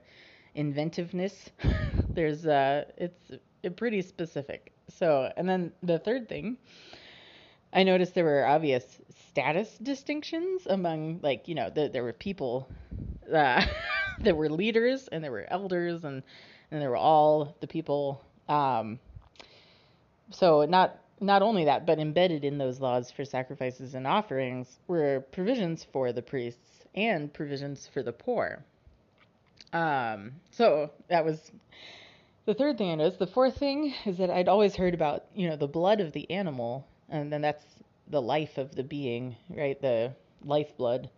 inventiveness. 0.54 1.50
There's 2.08 2.46
uh, 2.46 2.84
it's 2.96 3.30
pretty 3.76 4.02
specific. 4.02 4.72
So, 4.88 5.30
and 5.36 5.48
then 5.48 5.72
the 5.82 5.98
third 5.98 6.28
thing, 6.28 6.56
I 7.72 7.82
noticed 7.82 8.14
there 8.14 8.24
were 8.24 8.46
obvious 8.46 8.84
status 9.30 9.76
distinctions 9.78 10.66
among 10.66 11.20
like 11.22 11.48
you 11.48 11.54
know 11.54 11.70
the, 11.70 11.88
there 11.88 12.02
were 12.02 12.12
people 12.12 12.68
uh, 13.32 13.64
that 14.20 14.36
were 14.36 14.48
leaders 14.48 15.08
and 15.08 15.22
there 15.22 15.32
were 15.32 15.46
elders 15.48 16.04
and 16.04 16.22
and 16.70 16.82
there 16.82 16.90
were 16.90 16.96
all 16.96 17.56
the 17.60 17.66
people. 17.66 18.22
Um, 18.48 18.98
so 20.30 20.64
not 20.64 20.98
not 21.20 21.42
only 21.42 21.64
that, 21.64 21.86
but 21.86 21.98
embedded 21.98 22.44
in 22.44 22.58
those 22.58 22.80
laws 22.80 23.10
for 23.10 23.24
sacrifices 23.24 23.94
and 23.94 24.06
offerings 24.06 24.78
were 24.86 25.24
provisions 25.32 25.84
for 25.92 26.12
the 26.12 26.22
priests 26.22 26.84
and 26.94 27.32
provisions 27.32 27.88
for 27.92 28.02
the 28.02 28.12
poor. 28.12 28.64
Um, 29.72 30.32
so 30.50 30.90
that 31.08 31.24
was 31.24 31.50
the 32.46 32.54
third 32.54 32.78
thing 32.78 32.90
I 32.90 32.94
noticed. 32.94 33.18
The 33.18 33.26
fourth 33.26 33.58
thing 33.58 33.94
is 34.06 34.18
that 34.18 34.30
I'd 34.30 34.48
always 34.48 34.74
heard 34.76 34.94
about, 34.94 35.24
you 35.34 35.48
know, 35.48 35.56
the 35.56 35.66
blood 35.66 36.00
of 36.00 36.12
the 36.12 36.30
animal, 36.30 36.86
and 37.08 37.32
then 37.32 37.40
that's 37.40 37.64
the 38.08 38.22
life 38.22 38.58
of 38.58 38.74
the 38.74 38.84
being, 38.84 39.36
right? 39.50 39.80
The 39.80 40.14
lifeblood 40.44 41.10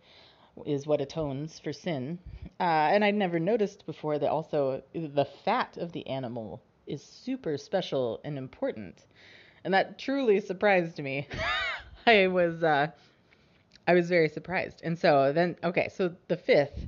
is 0.65 0.85
what 0.85 1.01
atones 1.01 1.59
for 1.59 1.73
sin. 1.73 2.19
Uh, 2.59 2.63
and 2.93 3.03
I'd 3.03 3.15
never 3.15 3.39
noticed 3.39 3.85
before 3.85 4.19
that 4.19 4.29
also 4.29 4.83
the 4.93 5.27
fat 5.45 5.77
of 5.77 5.91
the 5.91 6.05
animal 6.07 6.61
is 6.87 7.01
super 7.03 7.57
special 7.57 8.19
and 8.23 8.37
important 8.37 9.05
and 9.63 9.73
that 9.73 9.97
truly 9.97 10.39
surprised 10.39 10.99
me. 10.99 11.27
I 12.07 12.27
was 12.27 12.63
uh, 12.63 12.87
I 13.87 13.93
was 13.93 14.09
very 14.09 14.29
surprised, 14.29 14.81
and 14.83 14.97
so 14.97 15.31
then 15.33 15.55
okay, 15.63 15.89
so 15.93 16.15
the 16.27 16.37
fifth 16.37 16.87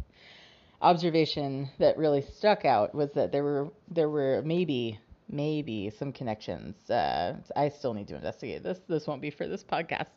observation 0.81 1.69
that 1.79 1.97
really 1.97 2.21
stuck 2.21 2.65
out 2.65 2.93
was 2.93 3.11
that 3.11 3.31
there 3.31 3.43
were 3.43 3.69
there 3.89 4.09
were 4.09 4.41
maybe 4.43 4.99
maybe 5.29 5.89
some 5.89 6.11
connections. 6.11 6.89
Uh, 6.89 7.37
I 7.55 7.69
still 7.69 7.93
need 7.93 8.07
to 8.09 8.15
investigate 8.15 8.63
this. 8.63 8.79
This 8.87 9.07
won't 9.07 9.21
be 9.21 9.29
for 9.29 9.47
this 9.47 9.63
podcast, 9.63 10.07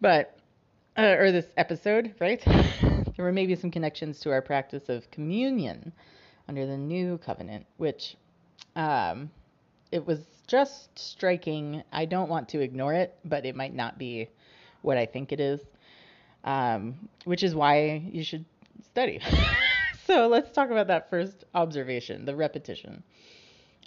but 0.00 0.36
uh, 0.96 1.16
or 1.18 1.32
this 1.32 1.46
episode, 1.56 2.14
right? 2.20 2.42
there 2.46 3.24
were 3.24 3.32
maybe 3.32 3.54
some 3.56 3.70
connections 3.70 4.20
to 4.20 4.30
our 4.30 4.42
practice 4.42 4.88
of 4.88 5.10
communion 5.10 5.92
under 6.48 6.66
the 6.66 6.76
new 6.76 7.18
covenant, 7.18 7.66
which 7.76 8.16
um, 8.76 9.30
it 9.90 10.06
was 10.06 10.20
just 10.46 10.98
striking. 10.98 11.82
I 11.92 12.04
don't 12.04 12.28
want 12.28 12.48
to 12.50 12.60
ignore 12.60 12.94
it, 12.94 13.16
but 13.24 13.46
it 13.46 13.56
might 13.56 13.74
not 13.74 13.98
be 13.98 14.28
what 14.82 14.96
I 14.98 15.06
think 15.06 15.32
it 15.32 15.40
is, 15.40 15.60
um, 16.44 17.08
which 17.24 17.42
is 17.42 17.54
why 17.54 18.02
you 18.10 18.24
should 18.24 18.44
study. 18.90 19.20
so 20.06 20.26
let's 20.26 20.50
talk 20.50 20.70
about 20.70 20.88
that 20.88 21.08
first 21.08 21.44
observation, 21.54 22.24
the 22.24 22.34
repetition. 22.34 23.02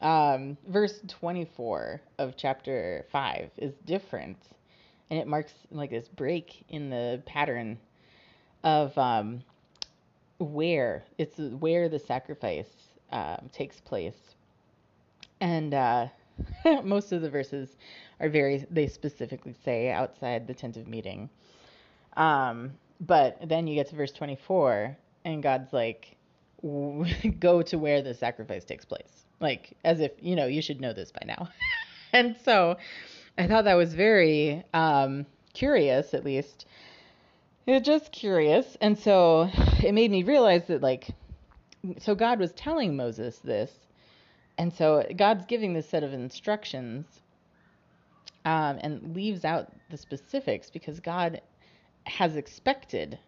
Um, 0.02 0.58
verse 0.68 1.00
24 1.08 2.02
of 2.20 2.36
chapter 2.36 3.06
5 3.12 3.50
is 3.58 3.74
different, 3.86 4.38
and 5.10 5.20
it 5.20 5.28
marks 5.28 5.54
like 5.72 5.90
this 5.90 6.08
break 6.08 6.66
in 6.70 6.90
the 6.90 7.22
pattern 7.26 7.80
of 8.64 8.98
um, 8.98 9.42
where 10.40 11.04
it's 11.18 11.38
where 11.38 11.88
the 11.88 12.00
sacrifice 12.00 12.70
um, 13.12 13.50
takes 13.54 13.80
place, 13.80 14.36
and 15.40 15.74
uh, 15.74 16.08
most 16.84 17.12
of 17.12 17.22
the 17.22 17.30
verses 17.30 17.78
are 18.20 18.30
very 18.30 18.66
they 18.70 18.88
specifically 18.88 19.56
say 19.64 19.92
outside 19.92 20.48
the 20.48 20.54
tent 20.54 20.76
of 20.78 20.88
meeting. 20.88 21.30
Um, 22.18 22.74
but 23.00 23.38
then 23.48 23.68
you 23.68 23.76
get 23.76 23.90
to 23.90 23.96
verse 23.96 24.12
24, 24.12 24.98
and 25.26 25.44
God's 25.44 25.74
like, 25.74 26.16
go 27.40 27.62
to 27.62 27.78
where 27.78 28.02
the 28.02 28.14
sacrifice 28.14 28.64
takes 28.64 28.86
place. 28.86 29.25
Like, 29.46 29.78
as 29.84 30.00
if, 30.00 30.12
you 30.20 30.36
know, 30.36 30.48
you 30.48 30.62
should 30.64 30.82
know 30.82 30.92
this 30.92 31.12
by 31.12 31.22
now. 31.28 31.50
and 32.14 32.36
so 32.44 32.78
I 33.38 33.46
thought 33.46 33.66
that 33.66 33.76
was 33.76 33.94
very 33.94 34.64
um, 34.74 35.28
curious, 35.54 36.16
at 36.16 36.26
least. 36.26 36.66
It 37.68 37.84
just 37.84 38.12
curious. 38.12 38.76
And 38.82 38.98
so 38.98 39.50
it 39.84 39.94
made 39.94 40.10
me 40.10 40.24
realize 40.24 40.66
that, 40.66 40.82
like, 40.82 41.10
so 42.00 42.16
God 42.16 42.40
was 42.40 42.54
telling 42.54 42.96
Moses 42.96 43.38
this. 43.38 43.72
And 44.58 44.74
so 44.74 45.06
God's 45.16 45.46
giving 45.46 45.74
this 45.74 45.88
set 45.88 46.02
of 46.04 46.12
instructions 46.12 47.06
um, 48.46 48.80
and 48.82 49.16
leaves 49.16 49.46
out 49.46 49.72
the 49.92 49.98
specifics 49.98 50.72
because 50.72 51.00
God 51.00 51.42
has 52.06 52.36
expected 52.36 53.20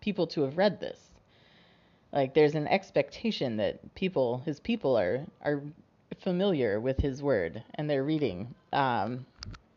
people 0.00 0.26
to 0.28 0.42
have 0.42 0.56
read 0.56 0.80
this. 0.80 1.09
Like 2.12 2.34
there's 2.34 2.54
an 2.54 2.66
expectation 2.66 3.56
that 3.58 3.94
people, 3.94 4.42
his 4.44 4.60
people, 4.60 4.98
are 4.98 5.24
are 5.42 5.62
familiar 6.20 6.80
with 6.80 6.98
his 6.98 7.22
word 7.22 7.62
and 7.76 7.88
they're 7.88 8.04
reading 8.04 8.54
um, 8.72 9.24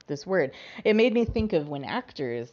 this 0.08 0.26
word. 0.26 0.52
It 0.84 0.96
made 0.96 1.14
me 1.14 1.26
think 1.26 1.54
of 1.54 1.70
when 1.70 1.84
actors 1.84 2.52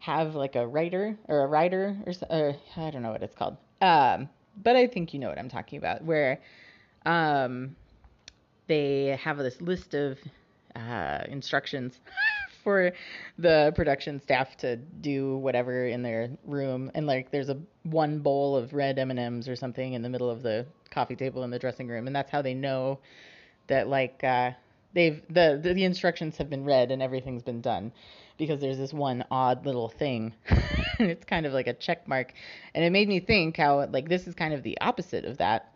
have 0.00 0.34
like 0.34 0.56
a 0.56 0.66
writer 0.66 1.16
or 1.28 1.44
a 1.44 1.46
writer 1.46 1.96
or, 2.06 2.12
or 2.28 2.56
I 2.76 2.90
don't 2.90 3.02
know 3.02 3.12
what 3.12 3.22
it's 3.22 3.34
called. 3.34 3.56
Um, 3.80 4.28
but 4.62 4.76
I 4.76 4.86
think 4.86 5.14
you 5.14 5.20
know 5.20 5.28
what 5.28 5.38
I'm 5.38 5.48
talking 5.48 5.78
about, 5.78 6.02
where 6.04 6.40
um, 7.06 7.76
they 8.66 9.18
have 9.22 9.38
this 9.38 9.60
list 9.60 9.94
of 9.94 10.18
uh, 10.76 11.24
instructions 11.28 12.00
for 12.62 12.92
the 13.38 13.72
production 13.74 14.20
staff 14.20 14.56
to 14.58 14.76
do 14.76 15.36
whatever 15.38 15.86
in 15.86 16.02
their 16.02 16.30
room. 16.44 16.90
And 16.94 17.06
like 17.06 17.30
there's 17.30 17.48
a 17.48 17.58
one 17.84 18.20
bowl 18.20 18.56
of 18.56 18.72
red 18.72 18.98
M&Ms 18.98 19.48
or 19.48 19.56
something 19.56 19.94
in 19.94 20.02
the 20.02 20.08
middle 20.08 20.30
of 20.30 20.42
the 20.42 20.66
coffee 20.90 21.16
table 21.16 21.44
in 21.44 21.50
the 21.50 21.58
dressing 21.58 21.88
room. 21.88 22.06
And 22.06 22.14
that's 22.14 22.30
how 22.30 22.42
they 22.42 22.54
know 22.54 22.98
that 23.66 23.88
like 23.88 24.22
uh 24.24 24.52
they've 24.94 25.22
the 25.28 25.60
the, 25.62 25.74
the 25.74 25.84
instructions 25.84 26.36
have 26.36 26.50
been 26.50 26.64
read 26.64 26.90
and 26.90 27.02
everything's 27.02 27.42
been 27.42 27.60
done. 27.60 27.92
Because 28.38 28.60
there's 28.60 28.78
this 28.78 28.92
one 28.92 29.24
odd 29.30 29.66
little 29.66 29.88
thing. 29.88 30.34
And 30.98 31.10
it's 31.10 31.24
kind 31.24 31.46
of 31.46 31.54
like 31.54 31.66
a 31.66 31.72
check 31.72 32.06
mark. 32.06 32.34
And 32.74 32.84
it 32.84 32.90
made 32.90 33.08
me 33.08 33.20
think 33.20 33.56
how 33.56 33.86
like 33.86 34.10
this 34.10 34.26
is 34.26 34.34
kind 34.34 34.52
of 34.52 34.62
the 34.62 34.78
opposite 34.82 35.24
of 35.24 35.38
that. 35.38 35.72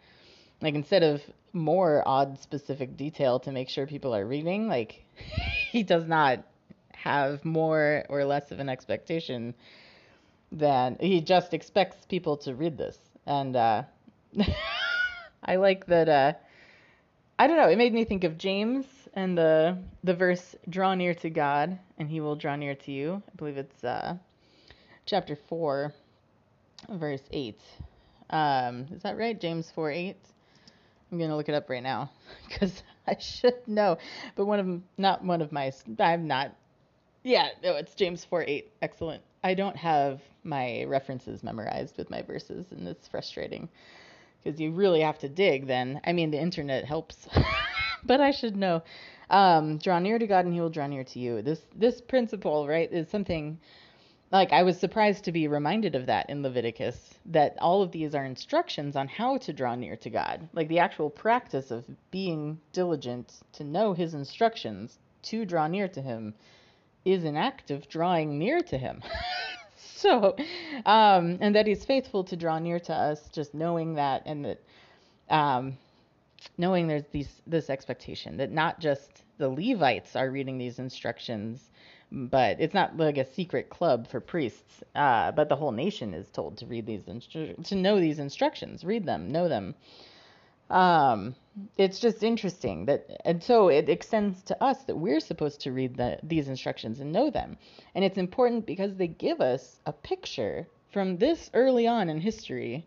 Like 0.60 0.74
instead 0.74 1.02
of 1.02 1.22
more 1.54 2.02
odd 2.04 2.38
specific 2.38 2.96
detail 2.96 3.38
to 3.38 3.52
make 3.52 3.70
sure 3.70 3.86
people 3.86 4.14
are 4.14 4.26
reading 4.26 4.68
like 4.68 5.04
he 5.70 5.82
does 5.82 6.06
not 6.06 6.44
have 7.04 7.44
more 7.44 8.06
or 8.08 8.24
less 8.24 8.50
of 8.50 8.60
an 8.60 8.70
expectation 8.70 9.54
than 10.50 10.96
he 11.00 11.20
just 11.20 11.52
expects 11.52 12.06
people 12.06 12.38
to 12.38 12.54
read 12.54 12.78
this. 12.78 12.98
And 13.26 13.54
uh, 13.54 13.82
I 15.44 15.56
like 15.56 15.84
that. 15.86 16.08
Uh, 16.08 16.32
I 17.38 17.46
don't 17.46 17.58
know. 17.58 17.68
It 17.68 17.76
made 17.76 17.92
me 17.92 18.04
think 18.04 18.24
of 18.24 18.38
James 18.38 18.86
and 19.12 19.36
the 19.36 19.76
the 20.02 20.14
verse 20.14 20.56
"Draw 20.68 20.94
near 20.94 21.14
to 21.16 21.28
God, 21.28 21.78
and 21.98 22.08
He 22.08 22.20
will 22.20 22.36
draw 22.36 22.56
near 22.56 22.74
to 22.74 22.92
you." 22.92 23.22
I 23.30 23.36
believe 23.36 23.58
it's 23.58 23.84
uh, 23.84 24.16
chapter 25.04 25.36
four, 25.36 25.92
verse 26.88 27.22
eight. 27.32 27.60
Um, 28.30 28.86
is 28.94 29.02
that 29.02 29.18
right? 29.18 29.38
James 29.38 29.70
four 29.74 29.90
eight. 29.90 30.16
I'm 31.12 31.18
gonna 31.18 31.36
look 31.36 31.50
it 31.50 31.54
up 31.54 31.68
right 31.68 31.82
now 31.82 32.10
because 32.48 32.82
I 33.06 33.16
should 33.18 33.66
know. 33.66 33.98
But 34.36 34.46
one 34.46 34.60
of 34.60 34.82
not 34.96 35.22
one 35.22 35.42
of 35.42 35.52
my 35.52 35.70
I'm 35.98 36.26
not 36.26 36.54
yeah, 37.24 37.48
no, 37.62 37.74
it's 37.74 37.94
James 37.94 38.22
4 38.26 38.44
8. 38.46 38.72
Excellent. 38.82 39.22
I 39.42 39.54
don't 39.54 39.76
have 39.76 40.20
my 40.44 40.84
references 40.84 41.42
memorized 41.42 41.96
with 41.96 42.10
my 42.10 42.20
verses, 42.20 42.66
and 42.70 42.86
it's 42.86 43.08
frustrating 43.08 43.70
because 44.42 44.60
you 44.60 44.70
really 44.72 45.00
have 45.00 45.18
to 45.20 45.28
dig 45.30 45.66
then. 45.66 46.02
I 46.04 46.12
mean, 46.12 46.30
the 46.30 46.40
internet 46.40 46.84
helps, 46.84 47.26
but 48.04 48.20
I 48.20 48.30
should 48.30 48.56
know. 48.56 48.82
Um, 49.30 49.78
draw 49.78 49.98
near 50.00 50.18
to 50.18 50.26
God, 50.26 50.44
and 50.44 50.52
He 50.52 50.60
will 50.60 50.68
draw 50.68 50.86
near 50.86 51.02
to 51.04 51.18
you. 51.18 51.40
This 51.40 51.62
this 51.74 52.02
principle, 52.02 52.68
right, 52.68 52.92
is 52.92 53.08
something 53.08 53.58
like 54.30 54.52
I 54.52 54.62
was 54.62 54.78
surprised 54.78 55.24
to 55.24 55.32
be 55.32 55.48
reminded 55.48 55.94
of 55.94 56.04
that 56.06 56.28
in 56.28 56.42
Leviticus. 56.42 57.14
That 57.24 57.56
all 57.58 57.80
of 57.80 57.90
these 57.90 58.14
are 58.14 58.26
instructions 58.26 58.96
on 58.96 59.08
how 59.08 59.38
to 59.38 59.52
draw 59.54 59.74
near 59.74 59.96
to 59.96 60.10
God, 60.10 60.46
like 60.52 60.68
the 60.68 60.80
actual 60.80 61.08
practice 61.08 61.70
of 61.70 61.86
being 62.10 62.60
diligent 62.74 63.32
to 63.54 63.64
know 63.64 63.94
His 63.94 64.12
instructions 64.12 64.98
to 65.22 65.46
draw 65.46 65.66
near 65.68 65.88
to 65.88 66.02
Him 66.02 66.34
is 67.04 67.24
an 67.24 67.36
act 67.36 67.70
of 67.70 67.88
drawing 67.88 68.38
near 68.38 68.62
to 68.62 68.78
him. 68.78 69.02
so, 69.76 70.36
um, 70.86 71.38
and 71.40 71.54
that 71.54 71.66
he's 71.66 71.84
faithful 71.84 72.24
to 72.24 72.36
draw 72.36 72.58
near 72.58 72.80
to 72.80 72.94
us, 72.94 73.28
just 73.30 73.54
knowing 73.54 73.94
that, 73.94 74.22
and 74.26 74.44
that, 74.44 74.62
um, 75.30 75.76
knowing 76.58 76.86
there's 76.86 77.06
these 77.12 77.40
this 77.46 77.70
expectation 77.70 78.36
that 78.36 78.50
not 78.50 78.80
just 78.80 79.22
the 79.38 79.48
Levites 79.48 80.14
are 80.16 80.30
reading 80.30 80.58
these 80.58 80.78
instructions, 80.78 81.70
but 82.12 82.60
it's 82.60 82.74
not 82.74 82.96
like 82.96 83.18
a 83.18 83.24
secret 83.24 83.68
club 83.68 84.06
for 84.06 84.20
priests, 84.20 84.82
uh, 84.94 85.32
but 85.32 85.48
the 85.48 85.56
whole 85.56 85.72
nation 85.72 86.14
is 86.14 86.28
told 86.30 86.56
to 86.58 86.66
read 86.66 86.86
these 86.86 87.04
instru- 87.04 87.66
to 87.66 87.74
know 87.74 87.98
these 87.98 88.18
instructions, 88.18 88.84
read 88.84 89.04
them, 89.04 89.30
know 89.32 89.48
them. 89.48 89.74
Um, 90.70 91.34
it's 91.76 92.00
just 92.00 92.22
interesting 92.22 92.86
that, 92.86 93.08
and 93.24 93.42
so 93.42 93.68
it 93.68 93.88
extends 93.88 94.42
to 94.42 94.62
us 94.62 94.82
that 94.84 94.96
we're 94.96 95.20
supposed 95.20 95.60
to 95.62 95.72
read 95.72 95.96
the, 95.96 96.18
these 96.22 96.48
instructions 96.48 97.00
and 97.00 97.12
know 97.12 97.30
them. 97.30 97.56
And 97.94 98.04
it's 98.04 98.18
important 98.18 98.66
because 98.66 98.96
they 98.96 99.06
give 99.06 99.40
us 99.40 99.80
a 99.86 99.92
picture 99.92 100.66
from 100.92 101.16
this 101.18 101.50
early 101.54 101.86
on 101.86 102.08
in 102.08 102.20
history 102.20 102.86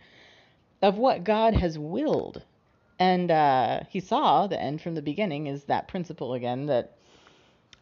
of 0.82 0.98
what 0.98 1.24
God 1.24 1.54
has 1.54 1.80
willed. 1.80 2.42
And 3.00 3.32
uh, 3.32 3.82
he 3.90 4.00
saw 4.00 4.48
the 4.48 4.62
end 4.62 4.82
from 4.82 4.96
the 4.96 5.02
beginning 5.02 5.48
is 5.48 5.64
that 5.66 5.88
principle 5.88 6.34
again 6.34 6.66
that 6.66 6.98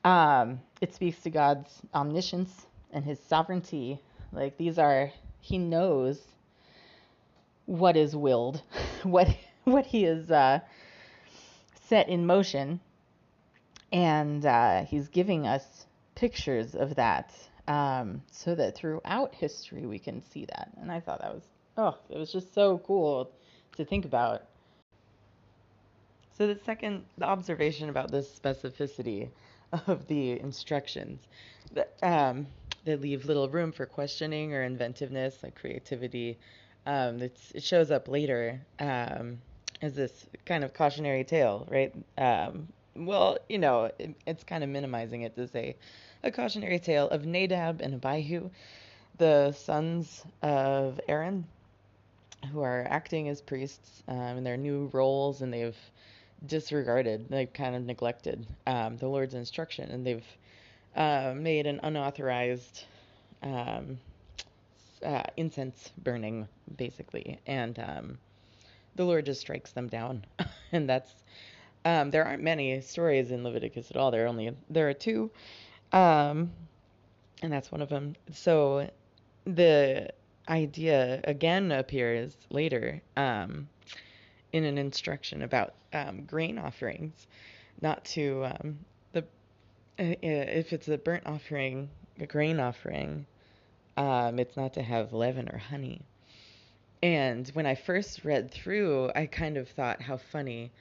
um, 0.04 0.60
it 0.82 0.94
speaks 0.94 1.22
to 1.24 1.30
God's 1.30 1.82
omniscience 1.94 2.68
and 2.92 3.04
his 3.04 3.20
sovereignty. 3.20 4.02
Like 4.32 4.58
these 4.58 4.78
are, 4.78 5.12
he 5.40 5.58
knows 5.58 6.22
what 7.66 7.98
is 7.98 8.16
willed, 8.16 8.62
what 9.04 9.28
what 9.74 9.86
he 9.86 10.04
has 10.04 10.30
uh, 10.32 10.60
set 11.88 12.08
in 12.08 12.26
motion, 12.26 12.80
and 13.92 14.46
uh, 14.46 14.84
he's 14.86 15.08
giving 15.08 15.48
us 15.48 15.86
pictures 16.14 16.76
of 16.76 16.96
that, 16.96 17.34
um, 17.68 18.22
so 18.32 18.56
that 18.56 18.76
throughout 18.76 19.34
history 19.34 19.86
we 19.86 20.00
can 20.00 20.22
see 20.22 20.46
that. 20.46 20.70
And 20.80 20.92
I 20.92 21.00
thought 21.00 21.22
that 21.22 21.34
was 21.34 21.44
oh, 21.78 21.98
it 22.10 22.18
was 22.18 22.32
just 22.32 22.54
so 22.54 22.78
cool 22.80 23.32
to 23.76 23.86
think 23.86 24.06
about. 24.06 24.44
So 26.38 26.48
the 26.48 26.60
second 26.64 27.06
the 27.18 27.26
observation 27.26 27.90
about 27.90 28.12
this 28.12 28.28
specificity 28.40 29.30
of 29.88 30.08
the 30.08 30.40
instructions 30.40 31.22
that 31.74 31.94
um, 32.04 32.48
that 32.86 33.02
leave 33.02 33.26
little 33.26 33.50
room 33.50 33.72
for 33.72 33.86
questioning 33.86 34.54
or 34.54 34.64
inventiveness, 34.64 35.42
like 35.42 35.56
creativity. 35.56 36.38
Um, 36.86 37.20
it 37.20 37.40
shows 37.58 37.90
up 37.90 38.08
later 38.08 38.62
um, 38.80 39.40
as 39.82 39.96
this 39.96 40.26
kind 40.46 40.64
of 40.64 40.74
cautionary 40.74 41.24
tale, 41.24 41.68
right? 41.70 41.94
Um, 42.18 42.68
well, 42.96 43.38
you 43.50 43.58
know, 43.58 43.92
it, 44.00 44.16
it's 44.26 44.44
kind 44.44 44.64
of 44.64 44.70
minimizing 44.70 45.22
it 45.22 45.36
to 45.36 45.48
say 45.48 45.76
a 46.24 46.32
cautionary 46.32 46.80
tale 46.80 47.10
of 47.10 47.26
Nadab 47.26 47.82
and 47.82 47.94
Abihu, 47.94 48.50
the 49.18 49.52
sons 49.52 50.24
of 50.42 51.00
Aaron, 51.08 51.46
who 52.52 52.62
are 52.62 52.86
acting 52.90 53.30
as 53.30 53.42
priests 53.42 54.04
um, 54.08 54.38
in 54.38 54.44
their 54.44 54.58
new 54.58 54.90
roles, 54.94 55.42
and 55.42 55.54
they've 55.54 55.78
disregarded, 56.46 57.28
they've 57.30 57.52
kind 57.52 57.76
of 57.76 57.84
neglected 57.84 58.46
um, 58.68 58.98
the 58.98 59.08
Lord's 59.08 59.34
instruction, 59.34 59.90
and 59.90 60.06
they've 60.06 60.26
uh, 60.96 61.34
made 61.36 61.68
an 61.68 61.80
unauthorized 61.84 62.84
um, 63.44 63.98
uh, 65.04 65.24
incense 65.38 65.92
burning, 65.98 66.48
basically, 66.78 67.40
and 67.46 67.78
um, 67.80 68.18
the 68.96 69.04
Lord 69.04 69.26
just 69.26 69.42
strikes 69.42 69.72
them 69.72 69.88
down, 69.88 70.26
and 70.72 70.90
that's 70.90 71.16
um, 71.86 72.10
there 72.10 72.26
aren't 72.26 72.42
many 72.42 72.82
stories 72.82 73.32
in 73.32 73.44
Leviticus 73.44 73.92
at 73.92 73.98
all. 73.98 74.12
There 74.12 74.26
are 74.26 74.28
only 74.28 74.56
there 74.70 74.90
are 74.90 74.94
two, 74.94 75.32
um, 75.92 76.52
and 77.42 77.54
that's 77.54 77.72
one 77.72 77.82
of 77.82 77.90
them. 77.90 78.16
So 78.32 78.90
the 79.46 80.10
idea 80.50 81.22
again 81.24 81.72
appears 81.72 82.36
later 82.50 83.02
um, 83.16 83.68
in 84.52 84.64
an 84.64 84.78
instruction 84.78 85.44
about 85.44 85.74
um, 85.94 86.24
grain 86.26 86.58
offerings, 86.58 87.28
not 87.82 88.04
to 88.06 88.46
um, 88.46 88.80
the 89.12 89.22
uh, 90.00 90.16
if 90.20 90.74
it's 90.74 90.88
a 90.88 90.98
burnt 90.98 91.28
offering, 91.28 91.90
a 92.20 92.26
grain 92.26 92.60
offering, 92.60 93.28
um, 93.98 94.40
it's 94.40 94.58
not 94.58 94.74
to 94.74 94.82
have 94.82 95.14
leaven 95.14 95.50
or 95.50 95.58
honey. 95.58 96.02
And 97.06 97.48
when 97.50 97.68
I 97.68 97.76
first 97.76 98.26
read 98.26 98.50
through, 98.50 99.12
I 99.14 99.28
kind 99.28 99.58
of 99.58 99.70
thought 99.70 100.02
how 100.02 100.18
funny, 100.18 100.72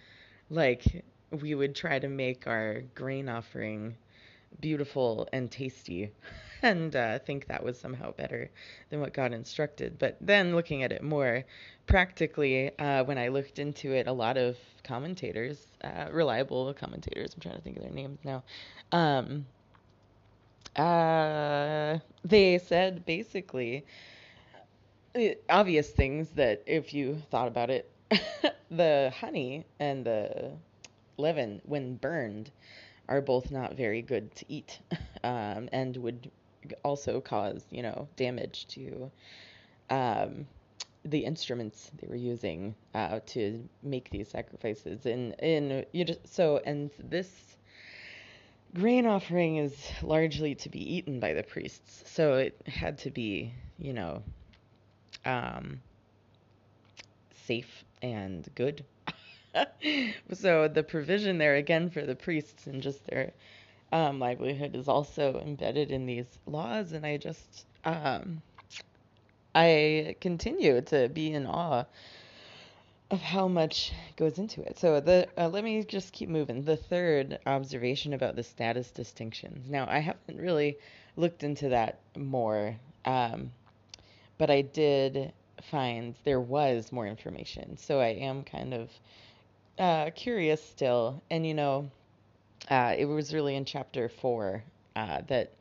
like 0.48 1.04
we 1.30 1.54
would 1.54 1.76
try 1.76 1.98
to 1.98 2.08
make 2.08 2.46
our 2.46 2.80
grain 2.94 3.28
offering 3.28 3.94
beautiful 4.58 5.28
and 5.34 5.50
tasty 5.50 6.10
and 6.62 6.96
uh, 6.96 7.18
think 7.18 7.46
that 7.48 7.62
was 7.62 7.78
somehow 7.78 8.12
better 8.12 8.50
than 8.88 9.00
what 9.00 9.12
God 9.12 9.34
instructed. 9.34 9.98
But 9.98 10.16
then 10.18 10.56
looking 10.56 10.82
at 10.82 10.92
it 10.92 11.02
more 11.02 11.44
practically, 11.86 12.70
uh, 12.78 13.04
when 13.04 13.18
I 13.18 13.28
looked 13.28 13.58
into 13.58 13.92
it, 13.92 14.06
a 14.06 14.12
lot 14.12 14.38
of 14.38 14.56
commentators, 14.82 15.66
uh, 15.82 16.06
reliable 16.10 16.72
commentators, 16.72 17.34
I'm 17.34 17.40
trying 17.40 17.56
to 17.56 17.60
think 17.60 17.76
of 17.76 17.82
their 17.82 17.92
names 17.92 18.20
now, 18.24 18.42
um, 18.92 19.44
uh, 20.74 21.98
they 22.24 22.56
said 22.56 23.04
basically 23.04 23.84
obvious 25.48 25.90
things 25.90 26.28
that 26.30 26.62
if 26.66 26.92
you 26.94 27.22
thought 27.30 27.48
about 27.48 27.70
it, 27.70 27.90
the 28.70 29.12
honey 29.18 29.64
and 29.78 30.04
the 30.04 30.52
leaven, 31.16 31.60
when 31.64 31.96
burned, 31.96 32.50
are 33.08 33.20
both 33.20 33.50
not 33.50 33.74
very 33.74 34.02
good 34.02 34.34
to 34.34 34.44
eat 34.48 34.78
um, 35.24 35.68
and 35.72 35.96
would 35.98 36.30
also 36.82 37.20
cause, 37.20 37.64
you 37.70 37.82
know, 37.82 38.08
damage 38.16 38.66
to 38.68 39.10
um, 39.90 40.46
the 41.04 41.24
instruments 41.24 41.90
they 42.00 42.08
were 42.08 42.14
using 42.16 42.74
uh, 42.94 43.20
to 43.26 43.68
make 43.82 44.10
these 44.10 44.28
sacrifices. 44.28 45.06
And 45.06 45.34
in 45.40 45.84
you 45.92 46.04
just 46.04 46.26
so 46.32 46.60
and 46.64 46.90
this 46.98 47.56
grain 48.74 49.06
offering 49.06 49.56
is 49.56 49.74
largely 50.02 50.54
to 50.56 50.68
be 50.68 50.96
eaten 50.96 51.20
by 51.20 51.34
the 51.34 51.42
priests, 51.42 52.02
so 52.10 52.34
it 52.34 52.60
had 52.66 52.98
to 52.98 53.10
be, 53.10 53.52
you 53.78 53.92
know, 53.92 54.22
um, 55.24 55.80
safe 57.46 57.84
and 58.02 58.48
good. 58.54 58.84
so 60.32 60.68
the 60.68 60.82
provision 60.82 61.38
there 61.38 61.56
again 61.56 61.90
for 61.90 62.02
the 62.02 62.14
priests 62.14 62.66
and 62.66 62.82
just 62.82 63.06
their 63.06 63.32
um, 63.92 64.18
livelihood 64.18 64.74
is 64.74 64.88
also 64.88 65.40
embedded 65.40 65.90
in 65.90 66.06
these 66.06 66.38
laws, 66.46 66.92
and 66.92 67.06
I 67.06 67.16
just 67.16 67.64
um, 67.84 68.42
I 69.54 70.16
continue 70.20 70.80
to 70.80 71.08
be 71.08 71.32
in 71.32 71.46
awe 71.46 71.84
of 73.10 73.20
how 73.20 73.46
much 73.46 73.92
goes 74.16 74.38
into 74.38 74.62
it. 74.62 74.78
So 74.78 74.98
the 75.00 75.28
uh, 75.38 75.48
let 75.48 75.62
me 75.62 75.84
just 75.84 76.12
keep 76.12 76.28
moving. 76.28 76.64
The 76.64 76.76
third 76.76 77.38
observation 77.46 78.14
about 78.14 78.34
the 78.34 78.42
status 78.42 78.90
distinctions. 78.90 79.70
Now 79.70 79.86
I 79.88 80.00
haven't 80.00 80.40
really 80.40 80.78
looked 81.16 81.44
into 81.44 81.68
that 81.68 82.00
more, 82.16 82.76
um, 83.04 83.52
but 84.38 84.50
I 84.50 84.62
did 84.62 85.32
find 85.70 86.14
there 86.24 86.40
was 86.40 86.92
more 86.92 87.06
information. 87.06 87.76
So 87.76 88.00
I 88.00 88.08
am 88.08 88.42
kind 88.42 88.74
of 88.74 88.90
uh, 89.78 90.10
curious 90.10 90.62
still, 90.62 91.22
and 91.30 91.46
you 91.46 91.54
know, 91.54 91.90
uh, 92.70 92.94
it 92.96 93.06
was 93.06 93.34
really 93.34 93.56
in 93.56 93.64
chapter 93.64 94.08
four 94.08 94.62
uh, 94.96 95.22
that 95.28 95.52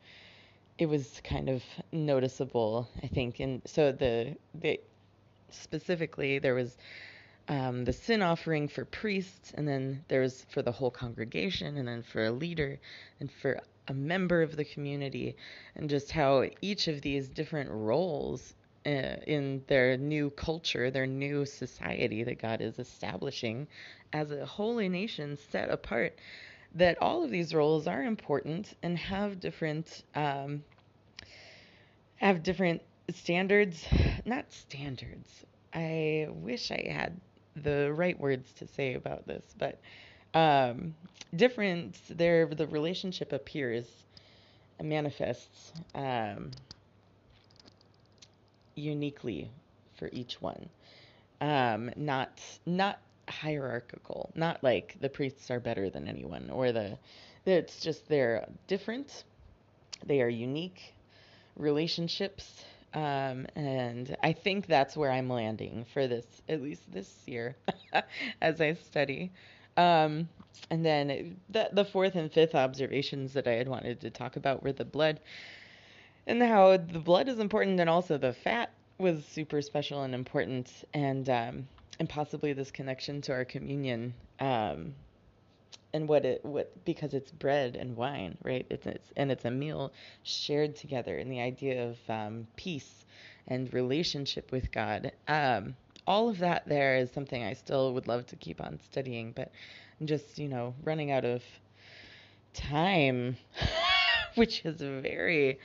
it 0.78 0.86
was 0.86 1.20
kind 1.24 1.48
of 1.48 1.62
noticeable, 1.92 2.88
I 3.02 3.06
think. 3.06 3.40
And 3.40 3.62
so 3.64 3.92
the 3.92 4.36
the 4.54 4.80
specifically 5.50 6.38
there 6.38 6.54
was 6.54 6.76
um, 7.48 7.84
the 7.84 7.92
sin 7.92 8.22
offering 8.22 8.68
for 8.68 8.84
priests, 8.84 9.52
and 9.54 9.68
then 9.68 10.04
there 10.08 10.20
was 10.20 10.46
for 10.48 10.62
the 10.62 10.72
whole 10.72 10.90
congregation, 10.90 11.76
and 11.76 11.86
then 11.86 12.02
for 12.02 12.24
a 12.24 12.30
leader, 12.30 12.78
and 13.20 13.30
for 13.30 13.60
a 13.86 13.94
member 13.94 14.42
of 14.42 14.56
the 14.56 14.64
community, 14.64 15.36
and 15.76 15.90
just 15.90 16.10
how 16.10 16.48
each 16.62 16.88
of 16.88 17.02
these 17.02 17.28
different 17.28 17.70
roles 17.70 18.54
uh, 18.86 19.16
in 19.26 19.62
their 19.66 19.96
new 19.96 20.30
culture, 20.30 20.90
their 20.90 21.06
new 21.06 21.46
society 21.46 22.22
that 22.24 22.40
God 22.40 22.60
is 22.60 22.78
establishing 22.78 23.66
as 24.12 24.30
a 24.30 24.44
holy 24.44 24.88
nation 24.88 25.38
set 25.50 25.70
apart, 25.70 26.18
that 26.74 27.00
all 27.00 27.24
of 27.24 27.30
these 27.30 27.54
roles 27.54 27.86
are 27.86 28.02
important 28.02 28.74
and 28.82 28.98
have 28.98 29.40
different 29.40 30.04
um, 30.14 30.62
have 32.16 32.42
different 32.42 32.82
standards, 33.12 33.86
not 34.24 34.50
standards. 34.52 35.44
I 35.72 36.28
wish 36.30 36.70
I 36.70 36.88
had 36.90 37.20
the 37.56 37.92
right 37.92 38.18
words 38.18 38.52
to 38.54 38.66
say 38.66 38.94
about 38.94 39.26
this, 39.26 39.44
but 39.58 39.80
um, 40.34 40.94
different. 41.34 41.96
There, 42.08 42.46
the 42.46 42.66
relationship 42.66 43.32
appears, 43.32 43.86
manifests. 44.82 45.72
Um, 45.94 46.50
uniquely 48.74 49.50
for 49.96 50.08
each 50.12 50.40
one. 50.40 50.68
Um, 51.40 51.90
not 51.96 52.40
not 52.66 53.00
hierarchical, 53.28 54.30
not 54.34 54.62
like 54.62 54.96
the 55.00 55.08
priests 55.08 55.50
are 55.50 55.60
better 55.60 55.90
than 55.90 56.08
anyone 56.08 56.50
or 56.50 56.72
the 56.72 56.98
it's 57.46 57.80
just 57.80 58.08
they're 58.08 58.46
different. 58.66 59.24
They 60.06 60.22
are 60.22 60.28
unique 60.28 60.94
relationships. 61.56 62.64
Um, 62.94 63.46
and 63.56 64.16
I 64.22 64.32
think 64.32 64.66
that's 64.66 64.96
where 64.96 65.10
I'm 65.10 65.28
landing 65.28 65.84
for 65.92 66.06
this, 66.06 66.24
at 66.48 66.62
least 66.62 66.82
this 66.92 67.12
year, 67.26 67.56
as 68.40 68.60
I 68.60 68.74
study. 68.74 69.32
Um, 69.76 70.28
and 70.70 70.84
then 70.84 71.36
the, 71.50 71.68
the 71.72 71.84
fourth 71.84 72.14
and 72.14 72.30
fifth 72.30 72.54
observations 72.54 73.32
that 73.32 73.48
I 73.48 73.52
had 73.52 73.68
wanted 73.68 74.00
to 74.02 74.10
talk 74.10 74.36
about 74.36 74.62
were 74.62 74.72
the 74.72 74.84
blood 74.84 75.20
and 76.26 76.42
how 76.42 76.76
the 76.76 76.98
blood 76.98 77.28
is 77.28 77.38
important 77.38 77.78
and 77.80 77.90
also 77.90 78.18
the 78.18 78.32
fat 78.32 78.70
was 78.98 79.24
super 79.24 79.60
special 79.60 80.02
and 80.02 80.14
important 80.14 80.70
and 80.94 81.28
um, 81.28 81.68
and 81.98 82.08
possibly 82.08 82.52
this 82.52 82.70
connection 82.70 83.20
to 83.20 83.32
our 83.32 83.44
communion 83.44 84.14
um, 84.40 84.94
and 85.92 86.08
what 86.08 86.24
it 86.24 86.44
what 86.44 86.72
because 86.84 87.14
it's 87.14 87.30
bread 87.30 87.76
and 87.76 87.96
wine 87.96 88.36
right? 88.42 88.66
It's, 88.70 88.86
it's 88.86 89.12
and 89.16 89.30
it's 89.30 89.44
a 89.44 89.50
meal 89.50 89.92
shared 90.22 90.76
together 90.76 91.18
and 91.18 91.30
the 91.30 91.40
idea 91.40 91.88
of 91.88 91.98
um, 92.08 92.46
peace 92.56 93.04
and 93.46 93.72
relationship 93.74 94.50
with 94.52 94.70
God 94.72 95.12
um, 95.28 95.76
all 96.06 96.28
of 96.28 96.38
that 96.38 96.66
there 96.66 96.96
is 96.96 97.10
something 97.10 97.42
I 97.42 97.54
still 97.54 97.94
would 97.94 98.08
love 98.08 98.26
to 98.26 98.36
keep 98.36 98.60
on 98.60 98.78
studying 98.90 99.32
but 99.32 99.50
I'm 100.00 100.06
just 100.06 100.38
you 100.38 100.48
know 100.48 100.74
running 100.84 101.10
out 101.10 101.24
of 101.24 101.42
time 102.54 103.36
which 104.34 104.64
is 104.64 104.80
very 104.80 105.58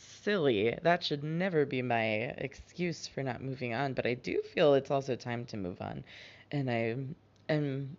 silly. 0.00 0.76
That 0.82 1.04
should 1.04 1.24
never 1.24 1.66
be 1.66 1.82
my 1.82 2.34
excuse 2.38 3.06
for 3.06 3.22
not 3.22 3.42
moving 3.42 3.74
on. 3.74 3.94
But 3.94 4.06
I 4.06 4.14
do 4.14 4.42
feel 4.54 4.74
it's 4.74 4.90
also 4.90 5.16
time 5.16 5.44
to 5.46 5.56
move 5.56 5.80
on, 5.80 6.04
and 6.50 6.70
I 6.70 6.96
am 7.48 7.96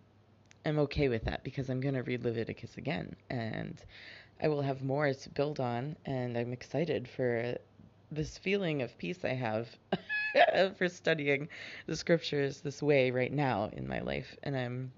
am 0.64 0.78
okay 0.78 1.08
with 1.08 1.24
that 1.24 1.42
because 1.44 1.68
I'm 1.68 1.80
going 1.80 1.94
to 1.94 2.02
read 2.02 2.24
Leviticus 2.24 2.76
again, 2.76 3.16
and 3.30 3.80
I 4.42 4.48
will 4.48 4.62
have 4.62 4.82
more 4.82 5.12
to 5.12 5.30
build 5.30 5.60
on, 5.60 5.96
and 6.04 6.36
I'm 6.36 6.52
excited 6.52 7.08
for 7.08 7.56
this 8.10 8.38
feeling 8.38 8.82
of 8.82 8.96
peace 8.98 9.24
I 9.24 9.34
have 9.34 9.68
for 10.76 10.88
studying 10.88 11.48
the 11.86 11.96
scriptures 11.96 12.60
this 12.60 12.82
way 12.82 13.10
right 13.10 13.32
now 13.32 13.70
in 13.72 13.88
my 13.88 14.00
life, 14.00 14.36
and 14.42 14.56
I'm 14.56 14.92